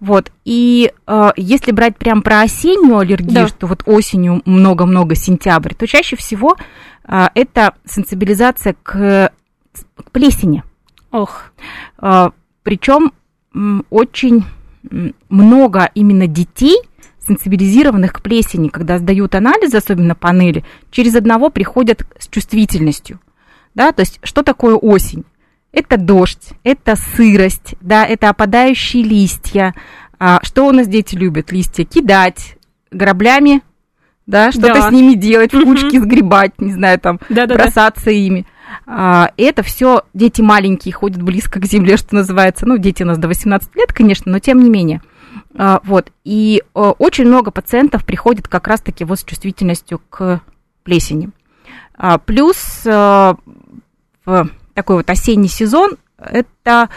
Вот. 0.00 0.30
И 0.44 0.92
э, 1.06 1.30
если 1.36 1.72
брать 1.72 1.96
прям 1.96 2.20
про 2.20 2.42
осеннюю 2.42 2.98
аллергию, 2.98 3.32
Да. 3.32 3.48
что 3.48 3.66
вот 3.66 3.84
осенью 3.86 4.42
много-много 4.44 5.14
сентябрь, 5.14 5.72
то 5.72 5.86
чаще 5.86 6.16
всего 6.16 6.56
э, 7.08 7.28
это 7.34 7.72
сенсибилизация 7.86 8.76
к, 8.82 9.32
к 9.96 10.10
плесени. 10.12 10.62
Ох, 11.10 11.52
Причем 12.62 13.12
очень 13.90 14.44
много 15.28 15.90
именно 15.94 16.26
детей, 16.26 16.76
сенсибилизированных 17.26 18.12
к 18.12 18.22
плесени, 18.22 18.68
когда 18.68 18.98
сдают 18.98 19.34
анализы, 19.34 19.76
особенно 19.76 20.14
панели, 20.14 20.64
через 20.90 21.14
одного 21.14 21.50
приходят 21.50 22.02
с 22.18 22.28
чувствительностью. 22.28 23.20
Да, 23.74 23.92
то 23.92 24.00
есть 24.00 24.20
что 24.22 24.42
такое 24.42 24.74
осень? 24.76 25.24
Это 25.72 25.96
дождь, 25.96 26.50
это 26.64 26.96
сырость, 26.96 27.74
да, 27.80 28.04
это 28.04 28.28
опадающие 28.28 29.02
листья. 29.02 29.74
А, 30.18 30.40
что 30.42 30.66
у 30.66 30.72
нас 30.72 30.86
дети 30.86 31.14
любят? 31.14 31.50
Листья 31.50 31.84
кидать 31.84 32.56
граблями, 32.90 33.62
да, 34.26 34.52
что-то 34.52 34.74
Да. 34.74 34.88
с 34.88 34.92
ними 34.92 35.14
делать, 35.14 35.54
в 35.54 35.64
кучки 35.64 35.98
сгребать, 35.98 36.60
не 36.60 36.72
знаю, 36.72 37.00
там, 37.00 37.18
Да-да-да. 37.30 37.54
бросаться 37.54 38.10
ими. 38.10 38.46
А, 38.86 39.30
это 39.36 39.62
все 39.62 40.02
дети 40.14 40.42
маленькие, 40.42 40.92
ходят 40.94 41.22
близко 41.22 41.60
к 41.60 41.64
земле, 41.64 41.96
что 41.96 42.14
называется. 42.14 42.66
Ну, 42.66 42.76
дети 42.78 43.02
у 43.02 43.06
нас 43.06 43.18
до 43.18 43.28
18 43.28 43.74
лет, 43.74 43.92
конечно, 43.92 44.30
но 44.30 44.38
тем 44.38 44.62
не 44.62 44.70
менее. 44.70 45.02
А, 45.54 45.80
вот. 45.84 46.10
И 46.24 46.62
э, 46.74 46.80
очень 46.98 47.26
много 47.26 47.50
пациентов 47.50 48.04
приходит 48.04 48.48
как 48.48 48.66
раз-таки 48.66 49.04
вот 49.04 49.20
с 49.20 49.24
чувствительностью 49.24 50.00
к 50.10 50.40
плесени. 50.82 51.30
А, 51.94 52.18
плюс 52.18 52.82
э, 52.84 53.34
в 54.24 54.50
такой 54.74 54.96
вот 54.96 55.10
осенний 55.10 55.48
сезон 55.48 55.92
это 56.18 56.88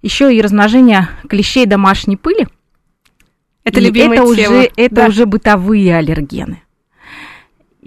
еще 0.00 0.34
и 0.34 0.42
размножение 0.42 1.08
клещей 1.28 1.66
домашней 1.66 2.16
пыли. 2.16 2.48
это 3.64 3.80
И 3.80 3.84
любимая 3.84 4.18
это 4.22 4.34
тема. 4.34 4.56
Уже, 4.58 4.70
это 4.76 4.94
Да. 4.94 5.06
уже 5.06 5.26
бытовые 5.26 5.96
аллергены. 5.96 6.62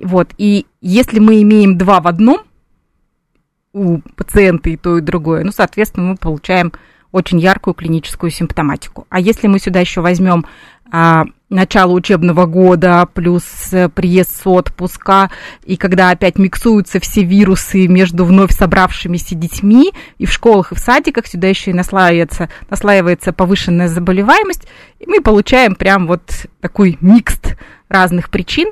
Вот, 0.02 0.34
и 0.38 0.66
если 0.82 1.20
мы 1.20 1.42
имеем 1.42 1.78
два 1.78 2.02
в 2.02 2.08
одном, 2.08 2.42
у 3.72 4.00
пациента 4.16 4.70
и 4.70 4.78
то, 4.78 4.98
и 4.98 5.02
другое, 5.02 5.44
ну, 5.44 5.52
соответственно, 5.52 6.08
мы 6.12 6.18
получаем 6.18 6.72
очень 7.16 7.40
яркую 7.40 7.74
клиническую 7.74 8.30
симптоматику. 8.30 9.08
А 9.10 9.22
если 9.22 9.48
мы 9.48 9.60
сюда 9.60 9.80
еще 9.80 10.02
возьмем 10.02 10.46
а, 10.92 11.24
начало 11.50 11.94
учебного 11.94 12.46
года 12.46 13.08
плюс 13.14 13.44
э, 13.72 13.88
приезд 13.88 14.36
с 14.36 14.46
отпуска, 14.46 15.32
и 15.64 15.78
когда 15.78 16.10
опять 16.10 16.38
миксуются 16.38 17.00
все 17.00 17.24
вирусы 17.24 17.88
между 17.88 18.26
вновь 18.26 18.52
собравшимися 18.52 19.34
детьми, 19.36 19.94
и 20.18 20.26
в 20.26 20.32
школах, 20.34 20.74
и 20.74 20.76
в 20.76 20.80
садиках 20.80 21.26
сюда 21.26 21.48
еще 21.48 21.72
и 21.72 21.74
наслаивается, 21.74 22.50
наслаивается 22.70 23.32
повышенная 23.32 23.88
заболеваемость, 23.88 24.68
и 25.00 25.08
мы 25.08 25.22
получаем 25.22 25.76
прям 25.76 26.08
вот 26.08 26.48
такой 26.60 26.98
микс 27.00 27.40
разных 27.88 28.30
причин, 28.30 28.72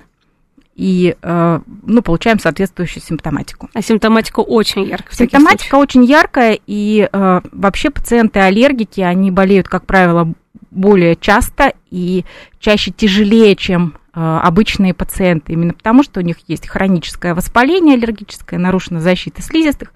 и 0.75 1.15
э, 1.22 1.60
ну, 1.84 2.01
получаем 2.01 2.39
соответствующую 2.39 3.03
симптоматику. 3.03 3.70
А 3.74 3.82
симптоматика 3.82 4.39
очень 4.39 4.84
яркая. 4.84 5.15
Симптоматика 5.15 5.75
очень 5.75 6.03
яркая, 6.03 6.60
и 6.65 7.08
э, 7.12 7.42
вообще 7.51 7.89
пациенты-аллергики, 7.89 9.01
они 9.01 9.32
болеют, 9.32 9.68
как 9.68 9.86
правило, 9.86 10.34
более 10.72 11.15
часто 11.15 11.74
и 11.92 12.25
чаще 12.60 12.92
тяжелее, 12.92 13.56
чем 13.56 13.96
э, 14.13 14.20
обычные 14.20 14.94
пациенты, 14.94 15.53
именно 15.53 15.74
потому 15.74 16.03
что 16.03 16.20
у 16.20 16.24
них 16.24 16.38
есть 16.48 16.68
хроническое 16.68 17.36
воспаление 17.36 17.96
аллергическое, 17.96 18.60
нарушена 18.60 19.00
защита 19.00 19.42
слизистых, 19.42 19.94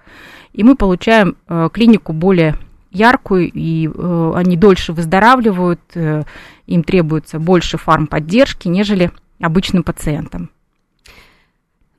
и 0.52 0.62
мы 0.62 0.76
получаем 0.76 1.36
клинику 1.72 2.12
более 2.12 2.56
яркую, 2.90 3.50
и 3.52 3.88
э, 3.88 4.32
они 4.34 4.56
дольше 4.56 4.92
выздоравливают, 4.92 5.80
э, 5.94 6.24
им 6.66 6.82
требуется 6.82 7.38
больше 7.38 7.78
фармподдержки, 7.78 8.68
нежели 8.68 9.10
обычным 9.40 9.82
пациентам. 9.82 10.50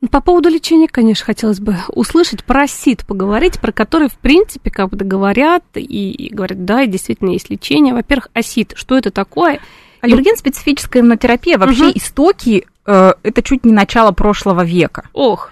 Ну, 0.02 0.08
По 0.08 0.22
поводу 0.22 0.48
лечения, 0.50 0.88
конечно, 0.88 1.26
хотелось 1.26 1.60
бы 1.60 1.76
услышать 1.90 2.46
про 2.46 2.68
СИД, 2.68 3.06
поговорить, 3.06 3.60
про 3.60 3.72
который, 3.74 4.08
в 4.08 4.18
принципе, 4.18 4.72
как 4.72 4.90
бы 4.90 5.04
говорят, 5.04 5.64
и, 5.76 6.12
и 6.12 6.34
говорят, 6.34 6.64
да, 6.64 6.86
действительно 6.86 7.32
есть 7.32 7.50
лечение. 7.50 7.94
Во-первых, 7.94 8.30
АСИД, 8.34 8.74
что 8.76 8.98
это 8.98 9.12
такое? 9.12 9.60
Аллерген-специфическая 10.02 11.02
иммунотерапия, 11.02 11.58
вообще 11.58 11.88
Мгм. 11.88 11.94
истоки, 11.98 12.66
э, 12.86 13.14
это 13.24 13.44
чуть 13.44 13.66
не 13.66 13.74
начало 13.74 14.12
прошлого 14.12 14.64
века. 14.64 15.04
Ох, 15.14 15.52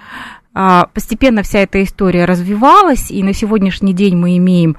А, 0.60 0.90
Постепенно 0.92 1.44
вся 1.44 1.60
эта 1.60 1.84
история 1.84 2.26
развивалась, 2.26 3.12
и 3.12 3.22
на 3.22 3.34
сегодняшний 3.34 3.94
день 3.94 4.16
мы 4.16 4.38
имеем 4.38 4.76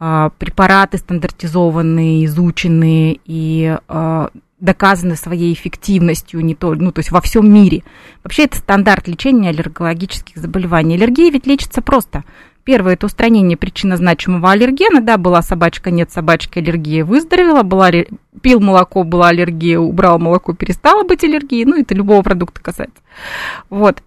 а, 0.00 0.30
препараты 0.38 0.96
стандартизованные, 0.96 2.24
изученные 2.24 3.18
и 3.26 3.76
а, 3.88 4.30
доказаны 4.60 5.16
своей 5.16 5.52
эффективностью 5.52 6.44
не 6.44 6.54
то, 6.54 6.74
ну, 6.74 6.92
то 6.92 7.00
есть 7.00 7.10
во 7.10 7.20
всем 7.20 7.52
мире. 7.52 7.84
Вообще 8.24 8.44
это 8.44 8.56
стандарт 8.58 9.06
лечения 9.08 9.50
аллергологических 9.50 10.36
заболеваний. 10.36 10.96
Аллергия 10.96 11.30
ведь 11.30 11.46
лечится 11.46 11.82
просто. 11.82 12.24
Первое– 12.64 12.92
это 12.94 13.06
устранение 13.06 13.56
причинно-значимого 13.56 14.50
аллергена. 14.50 15.00
Да, 15.00 15.16
была 15.16 15.40
собачка, 15.40 15.90
нет 15.90 16.10
собачки, 16.10 16.58
аллергия 16.58 17.04
выздоровела. 17.04 17.62
Была, 17.62 17.90
пил 18.42 18.60
молоко, 18.60 19.04
была 19.04 19.28
аллергия, 19.28 19.78
убрал 19.78 20.18
молоко, 20.18 20.52
перестала 20.52 21.02
быть 21.02 21.24
аллергией. 21.24 21.64
Ну, 21.64 21.80
это 21.80 21.94
любого 21.94 22.22
продукта 22.22 22.60
касается. 22.60 23.00
Вот 23.70 24.02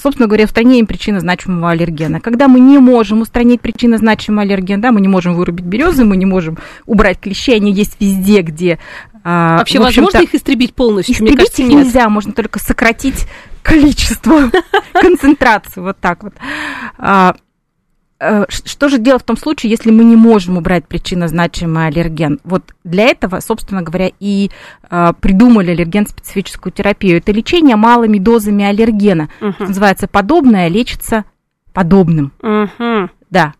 собственно 0.00 0.26
говоря, 0.26 0.44
устранением 0.44 0.86
причины 0.86 1.20
значимого 1.20 1.70
аллергена. 1.70 2.20
Когда 2.20 2.48
мы 2.48 2.60
не 2.60 2.78
можем 2.78 3.20
устранить 3.20 3.60
причины 3.60 3.98
значимого 3.98 4.42
аллергена, 4.42 4.82
да, 4.82 4.92
мы 4.92 5.00
не 5.00 5.08
можем 5.08 5.34
вырубить 5.34 5.64
березы, 5.64 6.04
мы 6.04 6.16
не 6.16 6.26
можем 6.26 6.58
убрать 6.86 7.20
клещи, 7.20 7.52
они 7.52 7.72
есть 7.72 7.96
везде, 8.00 8.42
где... 8.42 8.78
а, 9.24 9.58
вообще 9.58 9.78
возможно 9.78 10.18
их 10.18 10.34
истребить 10.34 10.74
полностью? 10.74 11.14
Мне 11.20 11.30
Истребить 11.30 11.38
кажется, 11.38 11.62
их 11.62 11.68
нет. 11.68 11.84
нельзя, 11.86 12.08
можно 12.08 12.32
только 12.32 12.58
сократить 12.58 13.26
количество, 13.62 14.50
концентрацию, 14.92 15.84
вот 15.84 15.98
так 15.98 16.22
вот. 16.24 16.34
А, 16.98 17.34
э, 18.20 18.44
Что 18.48 18.88
же 18.88 18.98
делать 18.98 19.22
в 19.22 19.26
том 19.26 19.36
случае, 19.36 19.70
если 19.70 19.90
мы 19.90 20.04
не 20.04 20.16
можем 20.16 20.56
убрать 20.58 20.86
причинно-значимый 20.86 21.86
аллерген? 21.86 22.40
Вот 22.44 22.74
для 22.84 23.04
этого, 23.04 23.40
собственно 23.40 23.82
говоря, 23.82 24.10
и 24.20 24.50
а, 24.90 25.12
придумали 25.12 25.70
аллерген-специфическую 25.70 26.72
терапию. 26.72 27.18
Это 27.18 27.32
лечение 27.32 27.76
малыми 27.76 28.18
дозами 28.18 28.64
аллергена. 28.64 29.28
Что 29.38 29.64
называется 29.64 30.08
подобное, 30.08 30.68
лечится 30.68 31.24
подобным. 31.72 32.32
Мгм. 32.42 33.10
Да. 33.30 33.54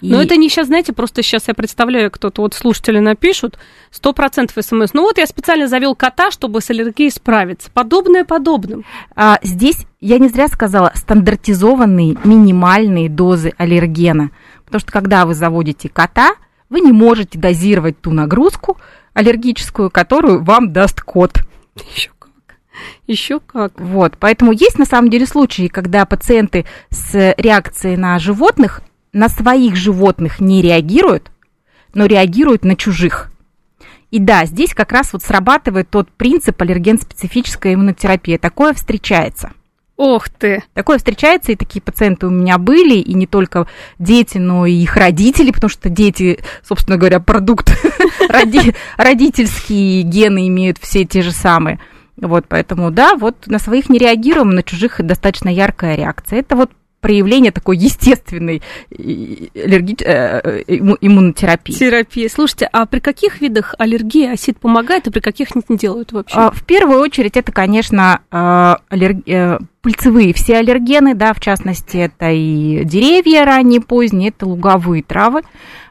Но 0.00 0.22
это 0.22 0.36
не 0.36 0.48
сейчас, 0.48 0.68
знаете, 0.68 0.92
просто 0.92 1.22
сейчас 1.22 1.48
я 1.48 1.54
представляю, 1.54 2.10
кто-то 2.10 2.42
вот 2.42 2.54
слушатели 2.54 2.98
напишут, 2.98 3.58
сто 3.90 4.12
процентов 4.12 4.64
смс. 4.64 4.92
Ну 4.92 5.02
вот 5.02 5.18
я 5.18 5.26
специально 5.26 5.66
завел 5.66 5.94
кота, 5.94 6.30
чтобы 6.30 6.60
с 6.60 6.70
аллергией 6.70 7.10
справиться. 7.10 7.70
Подобное 7.72 8.24
подобным. 8.24 8.84
А, 9.14 9.38
здесь 9.42 9.86
я 10.00 10.18
не 10.18 10.28
зря 10.28 10.48
сказала 10.48 10.92
стандартизованные 10.94 12.16
минимальные 12.24 13.08
дозы 13.08 13.52
аллергена. 13.56 14.30
Потому 14.64 14.80
что 14.80 14.92
когда 14.92 15.26
вы 15.26 15.34
заводите 15.34 15.88
кота, 15.88 16.32
вы 16.68 16.80
не 16.80 16.92
можете 16.92 17.38
дозировать 17.38 18.00
ту 18.00 18.10
нагрузку 18.10 18.78
аллергическую, 19.14 19.90
которую 19.90 20.44
вам 20.44 20.72
даст 20.72 21.00
кот. 21.00 21.40
Еще 21.94 22.10
как. 22.18 22.30
Еще 23.06 23.40
как. 23.40 23.72
Вот, 23.80 24.16
поэтому 24.18 24.52
есть 24.52 24.78
на 24.78 24.84
самом 24.84 25.10
деле 25.10 25.26
случаи, 25.26 25.68
когда 25.68 26.04
пациенты 26.04 26.66
с 26.90 27.34
реакцией 27.36 27.96
на 27.96 28.18
животных 28.18 28.82
на 29.12 29.28
своих 29.28 29.76
животных 29.76 30.40
не 30.40 30.62
реагируют, 30.62 31.30
но 31.94 32.06
реагируют 32.06 32.64
на 32.64 32.76
чужих. 32.76 33.30
И 34.10 34.18
да, 34.18 34.46
здесь 34.46 34.74
как 34.74 34.92
раз 34.92 35.12
вот 35.12 35.22
срабатывает 35.22 35.90
тот 35.90 36.10
принцип 36.10 36.60
аллерген-специфической 36.62 37.74
иммунотерапии. 37.74 38.38
Такое 38.38 38.72
встречается. 38.72 39.52
Ох 39.98 40.28
ты! 40.28 40.62
Такое 40.74 40.98
встречается, 40.98 41.50
и 41.50 41.56
такие 41.56 41.82
пациенты 41.82 42.28
у 42.28 42.30
меня 42.30 42.56
были, 42.56 42.94
и 42.94 43.14
не 43.14 43.26
только 43.26 43.66
дети, 43.98 44.38
но 44.38 44.64
и 44.64 44.72
их 44.72 44.96
родители, 44.96 45.50
потому 45.50 45.68
что 45.68 45.88
дети, 45.88 46.38
собственно 46.62 46.96
говоря, 46.96 47.18
продукт 47.18 47.76
родительские 48.96 50.02
гены 50.02 50.46
имеют 50.46 50.78
все 50.78 51.04
те 51.04 51.20
же 51.20 51.32
самые. 51.32 51.80
Вот, 52.16 52.46
поэтому, 52.48 52.92
да, 52.92 53.16
вот 53.16 53.48
на 53.48 53.58
своих 53.58 53.88
не 53.88 53.98
реагируем, 53.98 54.50
на 54.50 54.62
чужих 54.62 55.04
достаточно 55.04 55.48
яркая 55.48 55.96
реакция. 55.96 56.38
Это 56.40 56.54
вот 56.54 56.70
проявление 57.00 57.52
такой 57.52 57.76
естественной 57.76 58.62
аллерги... 58.90 59.96
Э, 60.04 60.62
иммунотерапии. 60.68 61.72
Терапии. 61.72 62.28
Слушайте, 62.28 62.68
а 62.72 62.86
при 62.86 63.00
каких 63.00 63.40
видах 63.40 63.74
аллергии 63.78 64.30
осид 64.30 64.58
помогает, 64.58 65.06
и 65.06 65.10
при 65.10 65.20
каких 65.20 65.48
не 65.54 65.76
делают 65.76 66.12
вообще? 66.12 66.36
А, 66.36 66.50
в 66.50 66.64
первую 66.64 67.00
очередь 67.00 67.36
это, 67.36 67.52
конечно, 67.52 68.20
а, 68.30 68.78
аллерг... 68.88 69.18
Э, 69.26 69.58
пыльцевые 69.80 70.34
все 70.34 70.58
аллергены, 70.58 71.14
да, 71.14 71.32
в 71.32 71.40
частности, 71.40 71.96
это 71.98 72.30
и 72.30 72.84
деревья 72.84 73.44
ранние, 73.44 73.80
поздние, 73.80 74.30
это 74.30 74.44
луговые 74.44 75.02
травы, 75.02 75.42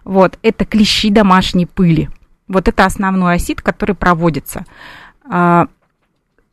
вот, 0.03 0.37
это 0.43 0.65
клещи 0.65 1.09
домашней 1.09 1.65
пыли. 1.65 2.09
Вот 2.47 2.67
это 2.67 2.85
основной 2.85 3.35
осид, 3.35 3.61
который 3.61 3.95
проводится. 3.95 4.65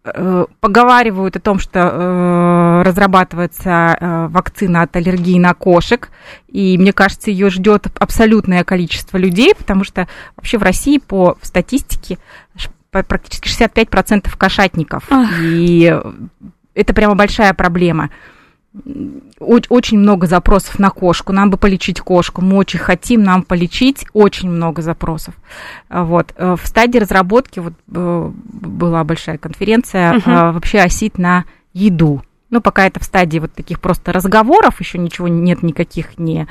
Э, 0.06 0.44
поговаривают 0.60 1.36
о 1.36 1.40
том, 1.40 1.58
что 1.58 1.80
э, 1.80 2.82
разрабатывается 2.84 3.96
э, 3.98 4.26
вакцина 4.28 4.82
от 4.82 4.94
аллергии 4.96 5.38
на 5.38 5.54
кошек, 5.54 6.10
и 6.48 6.76
мне 6.76 6.92
кажется, 6.92 7.30
ее 7.30 7.48
ждет 7.48 7.86
абсолютное 7.98 8.64
количество 8.64 9.16
людей, 9.16 9.54
потому 9.56 9.82
что 9.82 10.06
вообще 10.36 10.58
в 10.58 10.62
России 10.62 10.98
по 10.98 11.38
статистике 11.40 12.18
практически 12.90 13.48
65% 13.48 14.28
кошатников, 14.36 15.04
Ах. 15.08 15.30
и 15.40 15.98
это 16.74 16.92
прямо 16.92 17.14
большая 17.14 17.54
проблема 17.54 18.10
очень 19.38 19.98
много 19.98 20.26
запросов 20.26 20.78
на 20.78 20.90
кошку, 20.90 21.32
нам 21.32 21.50
бы 21.50 21.56
полечить 21.56 22.00
кошку, 22.00 22.42
мы 22.42 22.56
очень 22.56 22.80
хотим 22.80 23.22
нам 23.22 23.42
полечить, 23.42 24.04
очень 24.12 24.50
много 24.50 24.82
запросов. 24.82 25.34
А, 25.88 26.04
вот. 26.04 26.34
Э, 26.36 26.56
в 26.60 26.66
стадии 26.66 26.98
разработки 26.98 27.60
вот, 27.60 27.74
э, 27.94 28.30
была 28.34 29.04
большая 29.04 29.38
конференция 29.38 30.14
uh-huh. 30.14 30.52
вообще 30.52 30.80
осить 30.80 31.18
на 31.18 31.44
еду. 31.72 32.22
Ну, 32.50 32.60
пока 32.60 32.86
это 32.86 32.98
в 32.98 33.04
стадии 33.04 33.38
вот 33.38 33.52
таких 33.52 33.80
просто 33.80 34.12
разговоров, 34.12 34.80
еще 34.80 34.98
ничего 34.98 35.28
нет, 35.28 35.62
никаких 35.62 36.18
не 36.18 36.48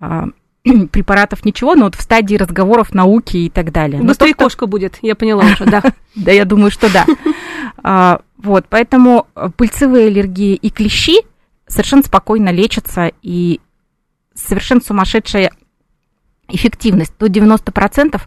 а, 0.00 0.28
препаратов, 0.90 1.44
ничего, 1.44 1.74
но 1.74 1.84
вот 1.84 1.96
в 1.96 2.00
стадии 2.00 2.36
разговоров 2.36 2.94
науки 2.94 3.36
и 3.36 3.50
так 3.50 3.72
далее. 3.72 4.02
Быстрее 4.02 4.28
только... 4.28 4.44
кошка 4.44 4.66
будет, 4.66 4.98
я 5.02 5.14
поняла 5.14 5.44
уже, 5.44 5.66
да. 5.66 5.82
Да, 6.14 6.30
я 6.30 6.44
думаю, 6.44 6.70
что 6.70 6.88
да. 6.92 8.20
Вот, 8.36 8.66
поэтому 8.68 9.28
пыльцевые 9.56 10.08
аллергии 10.08 10.54
и 10.54 10.70
клещи– 10.70 11.20
совершенно 11.72 12.02
спокойно 12.02 12.50
лечатся 12.50 13.12
и 13.22 13.60
совершенно 14.34 14.80
сумасшедшая 14.80 15.50
эффективность, 16.48 17.14
до 17.18 17.26
90% 17.26 18.20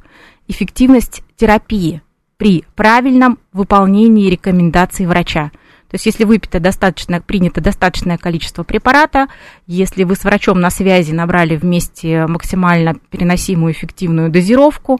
эффективность 0.47 1.21
терапии 1.35 2.01
при 2.37 2.65
правильном 2.75 3.39
выполнении 3.53 4.29
рекомендаций 4.29 5.05
врача. 5.05 5.51
То 5.89 5.95
есть, 5.95 6.07
если 6.07 6.23
выпито 6.23 6.59
достаточно, 6.59 7.21
принято 7.21 7.61
достаточное 7.61 8.17
количество 8.17 8.63
препарата, 8.63 9.27
если 9.67 10.03
вы 10.03 10.15
с 10.15 10.23
врачом 10.23 10.59
на 10.59 10.71
связи 10.71 11.11
набрали 11.13 11.55
вместе 11.55 12.25
максимально 12.25 12.95
переносимую 13.11 13.73
эффективную 13.73 14.29
дозировку, 14.31 14.99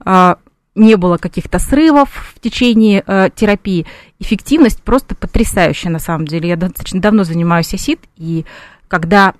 а, 0.00 0.36
не 0.76 0.96
было 0.96 1.16
каких-то 1.16 1.58
срывов 1.58 2.10
в 2.34 2.40
течение 2.40 3.02
э, 3.06 3.30
терапии. 3.34 3.86
Эффективность 4.18 4.82
просто 4.82 5.14
потрясающая 5.14 5.90
на 5.90 5.98
самом 5.98 6.26
деле. 6.26 6.50
Я 6.50 6.56
достаточно 6.56 7.00
давно 7.00 7.24
занимаюсь 7.24 7.72
ОСИД, 7.72 8.00
и 8.16 8.44
когда, 8.86 9.34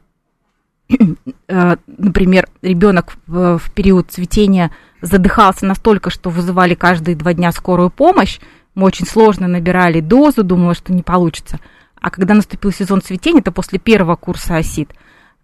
э, 0.88 1.76
например, 1.86 2.48
ребенок 2.62 3.16
в, 3.26 3.58
в 3.58 3.72
период 3.72 4.10
цветения 4.10 4.72
задыхался 5.02 5.66
настолько, 5.66 6.10
что 6.10 6.30
вызывали 6.30 6.74
каждые 6.74 7.16
два 7.16 7.34
дня 7.34 7.52
скорую 7.52 7.90
помощь, 7.90 8.40
мы 8.74 8.86
очень 8.86 9.06
сложно 9.06 9.46
набирали 9.46 10.00
дозу, 10.00 10.42
думала, 10.42 10.74
что 10.74 10.92
не 10.92 11.02
получится. 11.02 11.60
А 12.00 12.10
когда 12.10 12.34
наступил 12.34 12.72
сезон 12.72 13.02
цветения, 13.02 13.40
это 13.40 13.52
после 13.52 13.78
первого 13.78 14.16
курса 14.16 14.56
ОСИД, 14.56 14.90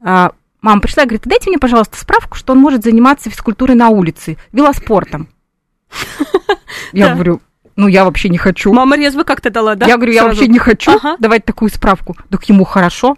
э, 0.01 0.31
мама 0.63 0.81
пришла 0.81 1.03
и 1.03 1.07
говорит, 1.07 1.25
дайте 1.27 1.51
мне, 1.51 1.59
пожалуйста, 1.59 1.99
справку, 1.99 2.39
что 2.39 2.55
он 2.55 2.61
может 2.61 2.83
заниматься 2.83 3.29
физкультурой 3.29 3.77
на 3.77 3.91
улице, 3.91 4.39
велоспортом. 4.53 5.29
Я 6.93 7.15
говорю, 7.15 7.41
ну, 7.77 7.89
я 7.89 8.05
вообще 8.05 8.29
не 8.29 8.39
хочу. 8.39 8.73
Мама 8.73 8.97
резво 8.97 9.23
как-то 9.23 9.51
дала, 9.51 9.75
да? 9.75 9.87
Я 9.87 9.97
говорю, 9.97 10.13
я 10.13 10.25
вообще 10.25 10.49
не 10.49 10.59
хочу 10.59 10.93
давать 11.19 11.45
такую 11.45 11.71
справку. 11.71 12.17
Так 12.31 12.45
ему 12.49 12.65
хорошо. 12.65 13.17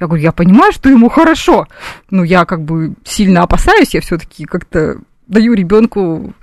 Я 0.00 0.06
говорю, 0.06 0.22
я 0.22 0.32
понимаю, 0.32 0.72
что 0.72 0.88
ему 0.88 1.08
хорошо. 1.08 1.68
Ну, 2.10 2.24
я 2.24 2.44
как 2.44 2.62
бы 2.62 2.94
сильно 3.04 3.42
опасаюсь, 3.42 3.94
я 3.94 4.00
все-таки 4.00 4.44
как-то 4.46 4.98
даю 5.28 5.54
ребенку 5.54 6.34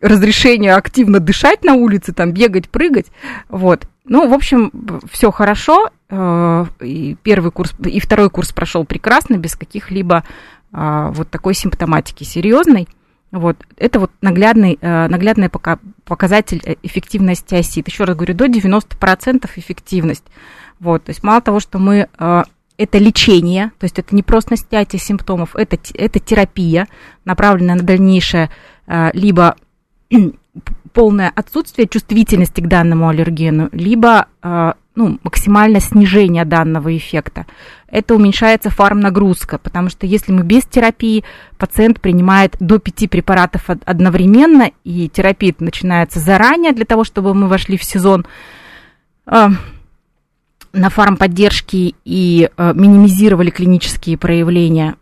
разрешение 0.00 0.74
активно 0.74 1.20
дышать 1.20 1.64
на 1.64 1.74
улице, 1.74 2.12
там 2.12 2.32
бегать, 2.32 2.68
прыгать. 2.68 3.06
Вот. 3.48 3.86
Ну, 4.04 4.28
в 4.28 4.34
общем, 4.34 4.70
все 5.10 5.30
хорошо. 5.30 5.90
Э, 6.10 6.66
и 6.80 7.16
первый 7.22 7.50
курс, 7.50 7.72
и 7.84 8.00
второй 8.00 8.30
курс 8.30 8.52
прошел 8.52 8.84
прекрасно, 8.84 9.36
без 9.36 9.56
каких-либо 9.56 10.24
а, 10.72 11.10
вот 11.12 11.30
такой 11.30 11.54
симптоматики 11.54 12.24
серьезной. 12.24 12.88
Вот. 13.36 13.58
Это 13.76 14.00
вот 14.00 14.10
наглядный, 14.22 14.78
э, 14.80 15.08
наглядный 15.08 15.50
показатель 15.50 16.62
э, 16.64 16.76
эффективности 16.82 17.54
ОСИД. 17.54 17.86
Еще 17.88 18.04
раз 18.04 18.16
говорю, 18.16 18.32
до 18.32 18.46
90% 18.46 19.50
эффективность. 19.56 20.24
Вот. 20.80 21.04
То 21.04 21.10
есть 21.10 21.22
мало 21.22 21.42
того, 21.42 21.60
что 21.60 21.78
мы 21.78 22.08
э, 22.18 22.42
это 22.78 22.98
лечение, 22.98 23.72
то 23.78 23.84
есть 23.84 23.98
это 23.98 24.14
не 24.14 24.22
просто 24.22 24.56
снятие 24.56 24.98
симптомов, 24.98 25.54
это, 25.54 25.78
это 25.94 26.18
терапия, 26.18 26.88
направленная 27.26 27.74
на 27.74 27.82
дальнейшее 27.82 28.50
либо 29.12 29.56
полное 30.92 31.32
отсутствие 31.34 31.88
чувствительности 31.88 32.60
к 32.60 32.68
данному 32.68 33.08
аллергену, 33.08 33.68
либо 33.72 34.28
ну, 34.96 35.18
максимальное 35.22 35.80
снижение 35.80 36.44
данного 36.44 36.96
эффекта. 36.96 37.46
Это 37.86 38.14
уменьшается 38.14 38.70
фармнагрузка, 38.70 39.58
потому 39.58 39.90
что 39.90 40.06
если 40.06 40.32
мы 40.32 40.42
без 40.42 40.64
терапии, 40.64 41.22
пациент 41.58 42.00
принимает 42.00 42.56
до 42.58 42.78
5 42.78 43.08
препаратов 43.08 43.70
одновременно, 43.84 44.70
и 44.84 45.08
терапия 45.08 45.54
начинается 45.60 46.18
заранее 46.18 46.72
для 46.72 46.86
того, 46.86 47.04
чтобы 47.04 47.34
мы 47.34 47.46
вошли 47.46 47.76
в 47.76 47.84
сезон 47.84 48.26
э, 49.26 49.48
на 50.72 50.90
фармподдержке 50.90 51.94
и 52.04 52.50
э, 52.56 52.72
минимизировали 52.74 53.50
клинические 53.50 54.16
проявления. 54.16 54.96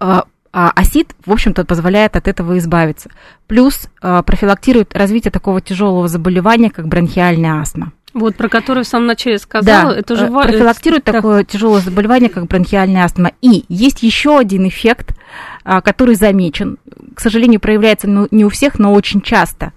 Э, 0.00 0.22
а 0.54 0.70
АСИД, 0.76 1.16
в 1.24 1.32
общем-то, 1.32 1.64
позволяет 1.64 2.14
от 2.14 2.28
этого 2.28 2.58
избавиться. 2.58 3.10
Плюс 3.46 3.88
э, 4.02 4.22
профилактирует 4.24 4.94
развитие 4.94 5.30
такого 5.30 5.60
тяжелого 5.60 6.08
заболевания, 6.08 6.70
как 6.70 6.88
бронхиальная 6.88 7.60
астма. 7.60 7.92
Вот, 8.14 8.36
про 8.36 8.48
которую 8.48 8.84
в 8.84 8.88
самом 8.88 9.06
начале 9.06 9.38
сказала, 9.38 9.94
да, 9.94 10.00
это 10.00 10.16
же 10.16 10.26
э, 10.26 10.28
профилактирует 10.28 11.08
это... 11.08 11.12
такое 11.12 11.44
тяжелое 11.44 11.80
заболевание, 11.80 12.28
как 12.28 12.46
бронхиальная 12.46 13.04
астма. 13.04 13.32
И 13.40 13.64
есть 13.68 14.02
еще 14.02 14.38
один 14.38 14.68
эффект, 14.68 15.16
а, 15.64 15.80
который 15.80 16.14
замечен, 16.14 16.78
к 17.14 17.20
сожалению, 17.20 17.60
проявляется 17.60 18.08
ну, 18.08 18.28
не 18.30 18.44
у 18.44 18.50
всех, 18.50 18.78
но 18.78 18.92
очень 18.92 19.22
часто. 19.22 19.72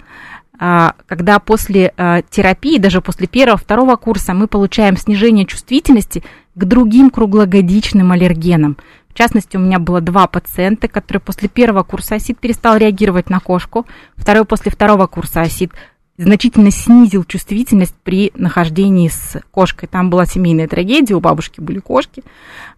А, 0.59 0.95
когда 1.07 1.39
после 1.39 1.93
а, 1.95 2.21
терапии, 2.29 2.77
даже 2.77 3.01
после 3.01 3.27
первого, 3.27 3.57
второго 3.57 3.95
курса, 3.95 4.33
мы 4.33 4.47
получаем 4.47 4.97
снижение 4.97 5.45
чувствительности 5.45 6.23
к 6.55 6.65
другим 6.65 7.11
круглогодичным 7.11 8.11
аллергенам. 8.11 8.77
В 9.09 9.17
частности, 9.17 9.55
у 9.55 9.61
меня 9.61 9.79
было 9.79 10.01
два 10.01 10.27
пациента, 10.27 10.89
которые 10.89 11.21
после 11.21 11.47
первого 11.47 11.83
курса 11.83 12.15
АСИД 12.15 12.37
перестал 12.37 12.75
реагировать 12.75 13.29
на 13.29 13.39
кошку, 13.39 13.85
второй 14.17 14.43
после 14.43 14.71
второго 14.71 15.07
курса 15.07 15.39
АСИД 15.39 15.71
значительно 16.17 16.71
снизил 16.71 17.23
чувствительность 17.25 17.95
при 18.03 18.31
нахождении 18.35 19.09
с 19.09 19.41
кошкой. 19.51 19.87
Там 19.87 20.09
была 20.09 20.25
семейная 20.25 20.67
трагедия, 20.67 21.13
у 21.15 21.19
бабушки 21.19 21.59
были 21.59 21.79
кошки, 21.79 22.23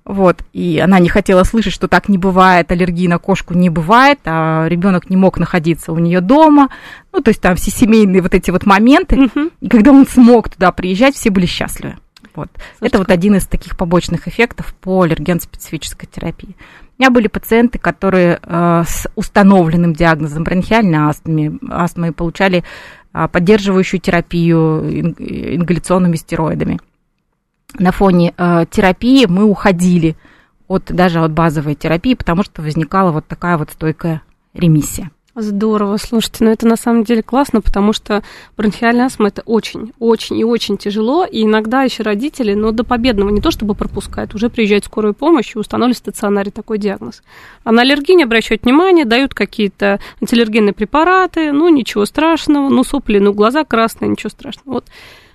вот, 0.06 0.42
и 0.54 0.80
она 0.84 1.00
не 1.00 1.10
хотела 1.10 1.44
слышать, 1.44 1.74
что 1.74 1.88
так 1.88 2.10
не 2.10 2.18
бывает, 2.18 2.72
аллергии 2.72 3.08
на 3.08 3.20
кошку 3.20 3.54
не 3.54 3.70
бывает, 3.70 4.20
а 4.26 4.66
ребенок 4.68 5.10
не 5.10 5.18
мог 5.18 5.38
находиться 5.38 5.92
у 5.92 6.00
нее 6.00 6.22
дома, 6.22 6.70
ну, 7.14 7.22
то 7.22 7.30
есть 7.30 7.42
там 7.42 7.56
все 7.56 7.72
семейные 7.72 8.22
вот 8.22 8.34
эти 8.34 8.50
вот 8.50 8.66
моменты, 8.66 9.16
Мгм. 9.18 9.52
и 9.60 9.70
когда 9.70 9.92
он 9.92 10.08
смог 10.08 10.50
туда 10.50 10.72
приезжать, 10.72 11.16
все 11.16 11.30
были 11.30 11.46
счастливы. 11.46 11.96
Вот. 12.34 12.50
Слушайте, 12.78 12.86
Это 12.88 12.98
вот 13.00 13.12
один 13.12 13.36
из 13.36 13.48
таких 13.48 13.76
побочных 13.78 14.28
эффектов 14.28 14.74
по 14.80 15.02
аллерген-специфической 15.02 16.06
терапии. 16.06 16.56
У 16.98 17.02
меня 17.02 17.10
были 17.10 17.28
пациенты, 17.28 17.80
которые 17.80 18.40
э, 18.42 18.84
с 18.88 19.08
установленным 19.16 19.94
диагнозом 19.94 20.44
бронхиальной 20.44 21.00
астмы, 21.00 21.60
астмы 21.70 22.12
получали 22.12 22.64
поддерживающую 23.28 24.00
терапию 24.00 24.84
ин- 24.84 25.16
ингаляционными 25.18 26.16
стероидами. 26.18 26.80
На 27.80 27.92
фоне 27.92 28.34
э, 28.38 28.66
терапии 28.70 29.26
мы 29.26 29.44
уходили 29.46 30.16
от, 30.68 30.86
даже 30.86 31.20
от 31.20 31.32
базовой 31.32 31.76
терапии, 31.76 32.14
потому 32.14 32.44
что 32.44 32.62
возникала 32.62 33.12
вот 33.12 33.26
такая 33.28 33.58
вот 33.58 33.72
стойкая 33.72 34.22
ремиссия. 34.54 35.10
Здорово, 35.40 35.98
слушайте, 35.98 36.44
ну 36.44 36.50
это 36.50 36.66
на 36.66 36.78
самом 36.78 37.04
деле 37.04 37.22
классно, 37.22 37.62
потому 37.62 37.94
что 37.94 38.24
бронхиальная 38.58 39.06
астма 39.06 39.28
это 39.28 39.44
очень, 39.46 39.94
очень 40.00 40.40
и 40.40 40.44
очень 40.44 40.80
тяжело, 40.80 41.26
и 41.26 41.44
иногда 41.44 41.84
еще 41.84 42.02
родители, 42.02 42.56
но 42.56 42.72
до 42.72 42.84
победного 42.84 43.30
не 43.30 43.40
то 43.40 43.52
чтобы 43.52 43.76
пропускают, 43.76 44.34
уже 44.34 44.50
приезжает 44.50 44.86
скорая 44.86 45.14
помощь 45.14 45.56
и 45.56 45.60
устанавливают 45.60 45.98
в 45.98 46.00
стационаре 46.00 46.50
такой 46.50 46.80
диагноз. 46.80 47.22
А 47.64 47.72
на 47.72 47.84
аллергии 47.84 48.14
не 48.14 48.24
обращают 48.24 48.64
внимания, 48.64 49.06
дают 49.06 49.36
какие-то 49.36 50.00
антиаллергенные 50.20 50.74
препараты, 50.74 51.52
ну 51.52 51.70
ничего 51.70 52.06
страшного, 52.06 52.70
ну 52.70 52.84
сопли, 52.84 53.20
ну 53.20 53.32
глаза 53.32 53.64
красные, 53.64 54.10
ничего 54.10 54.32
страшного. 54.32 54.74
Вот 54.78 54.86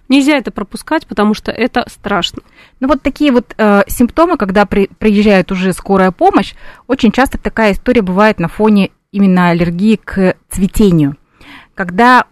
нельзя 0.08 0.36
это 0.36 0.50
пропускать, 0.50 1.06
потому 1.06 1.32
что 1.34 1.52
это 1.52 1.86
страшно. 1.88 2.42
Ну 2.80 2.88
вот 2.88 3.02
такие 3.02 3.30
вот 3.30 3.54
э, 3.56 3.82
симптомы, 3.86 4.36
когда 4.36 4.66
при, 4.66 4.90
приезжает 4.98 5.52
уже 5.52 5.72
скорая 5.72 6.10
помощь, 6.10 6.54
очень 6.88 7.12
часто 7.12 7.38
такая 7.38 7.70
история 7.70 8.02
бывает 8.02 8.40
на 8.40 8.48
фоне 8.48 8.90
именно 9.12 9.50
аллергии 9.50 9.96
к 9.96 10.36
цветению. 10.48 11.16
Когда 11.74 12.26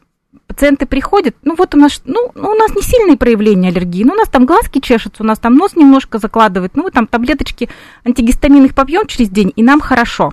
пациенты 0.46 0.86
приходят, 0.86 1.36
ну 1.42 1.54
вот 1.54 1.74
у 1.74 1.78
нас, 1.78 2.02
ну, 2.04 2.32
ну, 2.34 2.50
у 2.50 2.54
нас 2.54 2.74
не 2.74 2.82
сильные 2.82 3.16
проявления 3.16 3.68
аллергии, 3.68 4.02
ну 4.02 4.14
у 4.14 4.16
нас 4.16 4.28
там 4.28 4.46
глазки 4.46 4.80
чешутся, 4.80 5.22
у 5.22 5.26
нас 5.26 5.38
там 5.38 5.54
нос 5.54 5.76
немножко 5.76 6.18
закладывает, 6.18 6.74
ну 6.74 6.90
там 6.90 7.06
таблеточки 7.06 7.68
антигистамин 8.04 8.64
их 8.64 8.74
попьем 8.74 9.06
через 9.06 9.30
день, 9.30 9.52
и 9.54 9.62
нам 9.62 9.80
хорошо. 9.80 10.32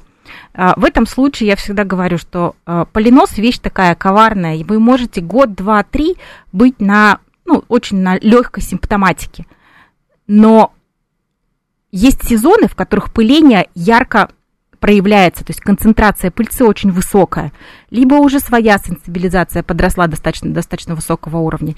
А, 0.53 0.73
В 0.77 0.85
этом 0.85 1.05
случае 1.05 1.49
я 1.49 1.55
всегда 1.55 1.83
говорю, 1.83 2.17
что 2.17 2.55
а, 2.65 2.85
полинос 2.85 3.37
вещь 3.37 3.59
такая 3.59 3.95
коварная, 3.95 4.55
и 4.55 4.63
вы 4.63 4.79
можете 4.79 5.21
год, 5.21 5.53
два, 5.53 5.83
три 5.83 6.17
быть 6.51 6.79
на, 6.79 7.19
ну, 7.45 7.63
очень 7.67 7.97
на 7.97 8.17
легкой 8.17 8.63
симптоматике. 8.63 9.45
Но 10.25 10.73
есть 11.91 12.27
сезоны, 12.27 12.67
в 12.67 12.75
которых 12.75 13.13
пыление 13.13 13.69
ярко 13.73 14.29
проявляется, 14.87 15.43
то 15.43 15.51
есть 15.51 15.59
концентрация 15.59 16.31
пыльцы 16.31 16.63
очень 16.63 16.93
высокая, 16.93 17.51
либо 17.89 18.13
уже 18.15 18.39
своя 18.39 18.77
сенсибилизация 18.77 19.61
подросла 19.61 20.07
достаточно, 20.07 20.53
достаточно 20.53 20.95
высокого 20.95 21.39
уровня. 21.39 21.75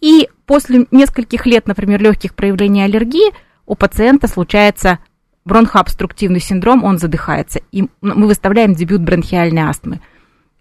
И 0.00 0.28
после 0.44 0.86
нескольких 0.90 1.46
лет, 1.46 1.68
например, 1.68 2.02
легких 2.02 2.34
проявлений 2.34 2.82
аллергии, 2.82 3.32
у 3.64 3.76
пациента 3.76 4.26
случается 4.26 4.98
бронхообструктивный 5.44 6.40
синдром, 6.40 6.82
он 6.82 6.98
задыхается. 6.98 7.60
И 7.70 7.84
мы 8.00 8.26
выставляем 8.26 8.74
дебют 8.74 9.02
бронхиальной 9.02 9.62
астмы. 9.62 10.00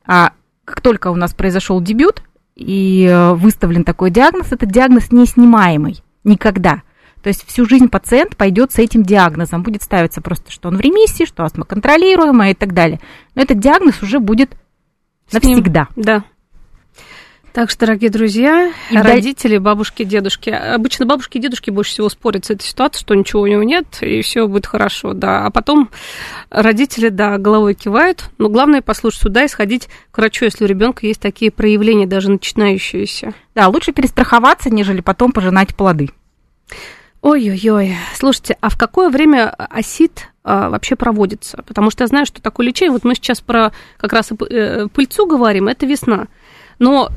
А 0.05 0.33
как 0.65 0.81
только 0.81 1.07
у 1.07 1.15
нас 1.15 1.33
произошел 1.33 1.81
дебют 1.81 2.21
и 2.55 3.07
э, 3.09 3.33
выставлен 3.33 3.83
такой 3.83 4.11
диагноз, 4.11 4.51
этот 4.51 4.69
диагноз 4.71 5.11
неснимаемый 5.11 6.03
никогда. 6.23 6.83
То 7.27 7.29
есть 7.29 7.45
всю 7.45 7.65
жизнь 7.65 7.89
пациент 7.89 8.37
пойдет 8.37 8.71
с 8.71 8.79
этим 8.79 9.03
диагнозом. 9.03 9.61
Будет 9.61 9.83
ставиться 9.83 10.21
просто, 10.21 10.49
что 10.49 10.69
он 10.69 10.77
в 10.77 10.79
ремиссии, 10.79 11.25
что 11.25 11.43
астма 11.43 11.65
контролируемая 11.65 12.51
и 12.51 12.53
так 12.53 12.73
далее. 12.73 13.01
Но 13.35 13.41
этот 13.41 13.59
диагноз 13.59 14.01
уже 14.01 14.19
будет 14.21 14.55
С 15.29 15.33
ним- 15.43 15.57
навсегда. 15.57 15.89
Да. 15.97 16.23
Так 17.51 17.69
что, 17.69 17.81
дорогие 17.81 18.09
друзья, 18.09 18.71
И 18.89 18.95
родители, 18.97 19.57
бабушки, 19.57 20.05
дедушки. 20.05 20.49
Обычно 20.49 21.05
бабушки 21.05 21.37
и 21.37 21.41
дедушки 21.41 21.69
больше 21.69 21.91
всего 21.91 22.07
спорят 22.07 22.45
с 22.45 22.51
этой 22.51 22.63
ситуацией, 22.63 23.01
что 23.01 23.13
ничего 23.13 23.41
у 23.41 23.47
него 23.47 23.63
нет, 23.63 23.97
и 23.99 24.21
все 24.21 24.47
будет 24.47 24.65
хорошо, 24.65 25.11
да. 25.11 25.45
А 25.45 25.49
потом 25.49 25.89
родители, 26.49 27.09
да, 27.09 27.37
головой 27.37 27.73
кивают. 27.73 28.29
Но 28.37 28.47
главное 28.47 28.81
послушать 28.81 29.19
сюда 29.19 29.43
и 29.43 29.49
сходить 29.49 29.89
к 30.11 30.17
врачу, 30.19 30.45
если 30.45 30.63
у 30.63 30.67
ребенка 30.67 31.05
есть 31.05 31.19
такие 31.19 31.51
проявления, 31.51 32.07
даже 32.07 32.31
начинающиеся. 32.31 33.33
Да, 33.53 33.67
лучше 33.67 33.91
перестраховаться, 33.91 34.69
нежели 34.69 35.01
потом 35.01 35.33
пожинать 35.33 35.75
плоды. 35.75 36.11
Ой-ой-ой. 37.27 37.93
Слушайте, 38.15 38.55
а 38.61 38.69
в 38.69 38.77
какое 38.77 39.09
время 39.09 39.49
осид 39.49 40.29
а, 40.45 40.69
вообще 40.69 40.95
проводится? 40.95 41.61
Потому 41.67 41.91
что 41.91 42.05
я 42.05 42.07
знаю, 42.07 42.25
что 42.25 42.41
такое 42.41 42.65
лечение. 42.65 42.93
Вот 42.93 43.03
мы 43.03 43.15
сейчас 43.15 43.41
про 43.41 43.73
как 43.97 44.13
раз 44.13 44.31
э, 44.31 44.87
пыльцу 44.93 45.25
говорим, 45.27 45.67
это 45.67 45.85
весна. 45.85 46.27
Но 46.79 47.09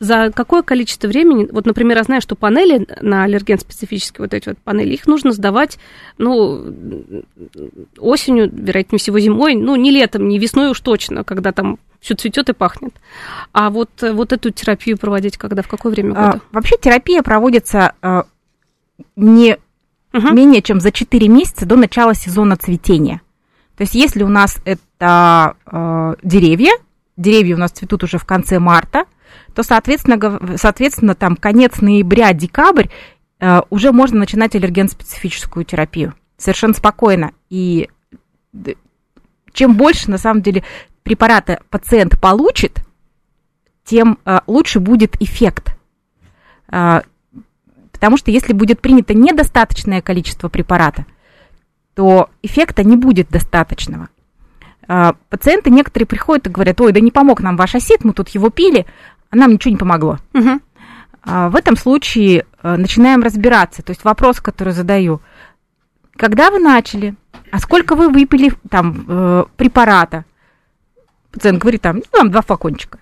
за 0.00 0.32
какое 0.34 0.62
количество 0.62 1.06
времени, 1.06 1.48
вот, 1.52 1.66
например, 1.66 1.98
я 1.98 2.02
знаю, 2.02 2.20
что 2.20 2.34
панели 2.34 2.84
на 3.00 3.22
аллерген 3.22 3.60
специфические, 3.60 4.24
вот 4.24 4.34
эти 4.34 4.48
вот 4.48 4.58
панели, 4.58 4.92
их 4.94 5.06
нужно 5.06 5.30
сдавать, 5.30 5.78
ну, 6.18 6.74
осенью, 7.98 8.50
вероятнее 8.52 8.98
всего, 8.98 9.20
зимой, 9.20 9.54
ну, 9.54 9.76
не 9.76 9.92
летом, 9.92 10.26
не 10.26 10.40
весной 10.40 10.70
уж 10.70 10.80
точно, 10.80 11.22
когда 11.22 11.52
там 11.52 11.78
все 12.00 12.14
цветет 12.16 12.48
и 12.48 12.52
пахнет. 12.54 12.92
А 13.52 13.70
вот, 13.70 13.90
э, 14.02 14.12
вот 14.12 14.32
эту 14.32 14.50
терапию 14.50 14.98
проводить 14.98 15.36
когда, 15.36 15.62
в 15.62 15.68
какое 15.68 15.92
время 15.92 16.12
А, 16.16 16.26
года? 16.26 16.40
вообще 16.50 16.76
терапия 16.76 17.22
проводится 17.22 17.94
а, 18.02 18.24
не 19.16 19.58
Мгм. 20.12 20.34
менее 20.34 20.62
чем 20.62 20.80
за 20.80 20.92
4 20.92 21.28
месяца 21.28 21.66
до 21.66 21.76
начала 21.76 22.14
сезона 22.14 22.56
цветения. 22.56 23.20
То 23.76 23.82
есть 23.82 23.94
если 23.94 24.22
у 24.22 24.28
нас 24.28 24.58
это 24.64 25.56
э, 25.66 26.14
деревья, 26.22 26.72
деревья 27.16 27.56
у 27.56 27.58
нас 27.58 27.72
цветут 27.72 28.04
уже 28.04 28.18
в 28.18 28.24
конце 28.24 28.60
марта, 28.60 29.06
то, 29.54 29.64
соответственно, 29.64 30.56
соответственно 30.56 31.14
там 31.14 31.36
конец 31.36 31.80
ноября, 31.80 32.32
декабрь 32.32 32.86
э, 33.40 33.60
уже 33.70 33.90
можно 33.90 34.20
начинать 34.20 34.54
аллерген-специфическую 34.54 35.64
терапию. 35.64 36.14
Совершенно 36.36 36.74
спокойно. 36.74 37.32
И 37.50 37.88
чем 39.52 39.76
больше, 39.76 40.10
на 40.10 40.18
самом 40.18 40.42
деле, 40.42 40.62
препарата 41.02 41.60
пациент 41.70 42.20
получит, 42.20 42.80
тем 43.84 44.18
э, 44.24 44.40
лучше 44.46 44.78
будет 44.78 45.20
эффект. 45.20 45.76
Э, 46.70 47.02
Потому 47.94 48.16
что 48.16 48.32
если 48.32 48.52
будет 48.52 48.80
принято 48.80 49.14
недостаточное 49.14 50.02
количество 50.02 50.48
препарата, 50.48 51.06
то 51.94 52.28
эффекта 52.42 52.82
не 52.82 52.96
будет 52.96 53.28
достаточного. 53.28 54.08
А, 54.88 55.14
Пациенты 55.30 55.70
некоторые 55.70 56.08
приходят 56.08 56.48
и 56.48 56.50
говорят, 56.50 56.80
ой, 56.80 56.92
да 56.92 56.98
не 56.98 57.12
помог 57.12 57.40
нам 57.40 57.56
ваш 57.56 57.76
осид, 57.76 58.04
мы 58.04 58.12
тут 58.12 58.30
его 58.30 58.50
пили, 58.50 58.84
а 59.30 59.36
нам 59.36 59.52
ничего 59.52 59.70
не 59.70 59.76
помогло. 59.78 60.18
А, 61.22 61.48
В 61.50 61.54
этом 61.56 61.76
случае 61.76 62.46
э, 62.62 62.76
начинаем 62.76 63.22
разбираться. 63.22 63.82
То 63.82 63.90
есть 63.92 64.02
вопрос, 64.02 64.40
который 64.40 64.72
задаю, 64.72 65.22
когда 66.16 66.50
вы 66.50 66.58
начали, 66.58 67.14
а 67.52 67.60
сколько 67.60 67.94
вы 67.94 68.08
выпили 68.08 68.52
там 68.68 69.04
э, 69.06 69.44
препарата? 69.56 70.24
Пациент 71.30 71.60
говорит, 71.60 71.80
там, 71.82 71.96
ну, 71.98 72.02
там 72.10 72.30
два 72.32 72.42
флакончика. 72.42 72.98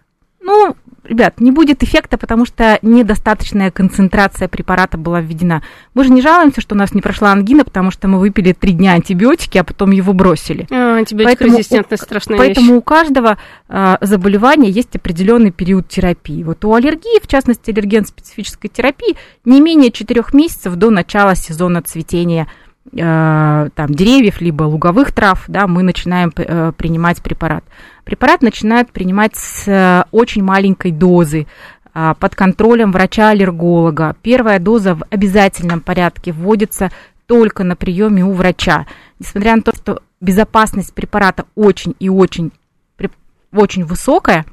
Ну, 0.53 0.77
ребят, 1.03 1.41
не 1.41 1.51
будет 1.51 1.83
эффекта, 1.83 2.19
потому 2.19 2.45
что 2.45 2.79
недостаточная 2.83 3.71
концентрация 3.71 4.49
препарата 4.49 4.99
была 4.99 5.23
введена. 5.23 5.63
Мы 5.95 6.05
же 6.05 6.11
не 6.11 6.21
жалуемся, 6.21 6.61
что 6.61 6.75
у 6.75 6.79
нас 6.79 6.93
не 6.93 7.01
прошла 7.01 7.33
ангина, 7.33 7.65
потому 7.65 7.91
что 7.91 8.07
мы 8.07 8.19
выпили 8.19 8.53
три 8.53 8.73
дня 8.73 8.93
антибиотики, 8.93 9.57
а 9.57 9.65
потом 9.65 9.93
его 9.93 10.13
бросили. 10.13 10.67
А, 10.71 10.97
антибиотикорезистентность 10.97 12.03
страшная 12.03 12.37
Поэтому 12.37 12.75
вещь. 12.75 12.79
у 12.79 12.83
каждого 12.83 13.39
а, 13.69 13.97
заболевания 14.03 14.69
есть 14.69 14.95
определенный 14.95 15.53
период 15.53 15.89
терапии. 15.89 16.43
Вот 16.43 16.65
у 16.67 16.75
аллергии, 16.75 17.19
в 17.23 17.27
частности, 17.27 17.71
аллерген-специфической 17.71 18.69
терапии, 18.69 19.17
не 19.47 19.63
менее 19.63 19.91
4 19.91 20.23
месяцев 20.35 20.75
до 20.75 20.91
начала 20.91 21.35
сезона 21.35 21.81
цветения 21.81 22.47
там, 22.91 23.71
деревьев, 23.89 24.41
либо 24.41 24.65
луговых 24.65 25.13
трав, 25.13 25.45
да, 25.47 25.67
мы 25.67 25.83
начинаем 25.83 26.33
э, 26.37 26.73
принимать 26.77 27.23
препарат. 27.23 27.65
Препарат 28.05 28.43
начинают 28.43 28.91
принимать 28.91 29.37
с 29.37 29.69
э, 29.69 30.05
очень 30.11 30.43
маленькой 30.43 30.91
дозы, 30.91 31.47
а, 31.95 32.15
под 32.15 32.35
контролем 32.35 32.91
врача-аллерголога. 32.91 34.17
Первая 34.23 34.59
доза 34.59 34.95
в 34.95 35.03
обязательном 35.11 35.81
порядке 35.81 36.33
вводится 36.33 36.91
только 37.27 37.65
на 37.65 37.77
приеме 37.77 38.25
у 38.25 38.33
врача. 38.33 38.87
Несмотря 39.19 39.57
на 39.57 39.63
то, 39.63 39.75
что 39.75 40.03
безопасность 40.21 40.95
препарата 40.95 41.45
очень 41.55 41.95
и 41.99 42.09
очень, 42.09 42.51
очень 43.53 43.85
высокая, 43.85 44.47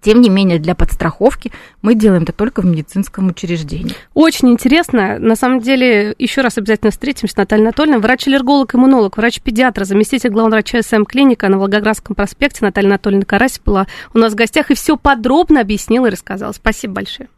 Тем 0.00 0.20
не 0.20 0.28
менее, 0.28 0.58
для 0.58 0.74
подстраховки 0.74 1.52
мы 1.82 1.94
делаем 1.94 2.22
это 2.22 2.32
только 2.32 2.62
в 2.62 2.66
медицинском 2.66 3.28
учреждении. 3.28 3.94
Очень 4.14 4.50
интересно. 4.50 5.18
На 5.18 5.36
самом 5.36 5.60
деле, 5.60 6.14
еще 6.18 6.40
раз 6.40 6.58
обязательно 6.58 6.90
встретимся. 6.90 7.34
Наталья 7.36 7.64
Анатольевна, 7.64 7.98
врач-аллерголог, 7.98 8.74
иммунолог, 8.74 9.16
врач-педиатр, 9.16 9.84
заместитель 9.84 10.30
главного 10.30 10.56
врача 10.56 10.82
СМ 10.82 11.04
клиника 11.04 11.48
на 11.48 11.58
Волгоградском 11.58 12.14
проспекте 12.14 12.64
Наталья 12.64 12.88
Анатольевна 12.88 13.24
Карась 13.24 13.60
была 13.64 13.86
у 14.14 14.18
нас 14.18 14.32
в 14.32 14.36
гостях 14.36 14.70
и 14.70 14.74
все 14.74 14.96
подробно 14.96 15.60
объяснила 15.60 16.06
и 16.06 16.10
рассказала. 16.10 16.52
Спасибо 16.52 16.94
большое. 16.94 17.28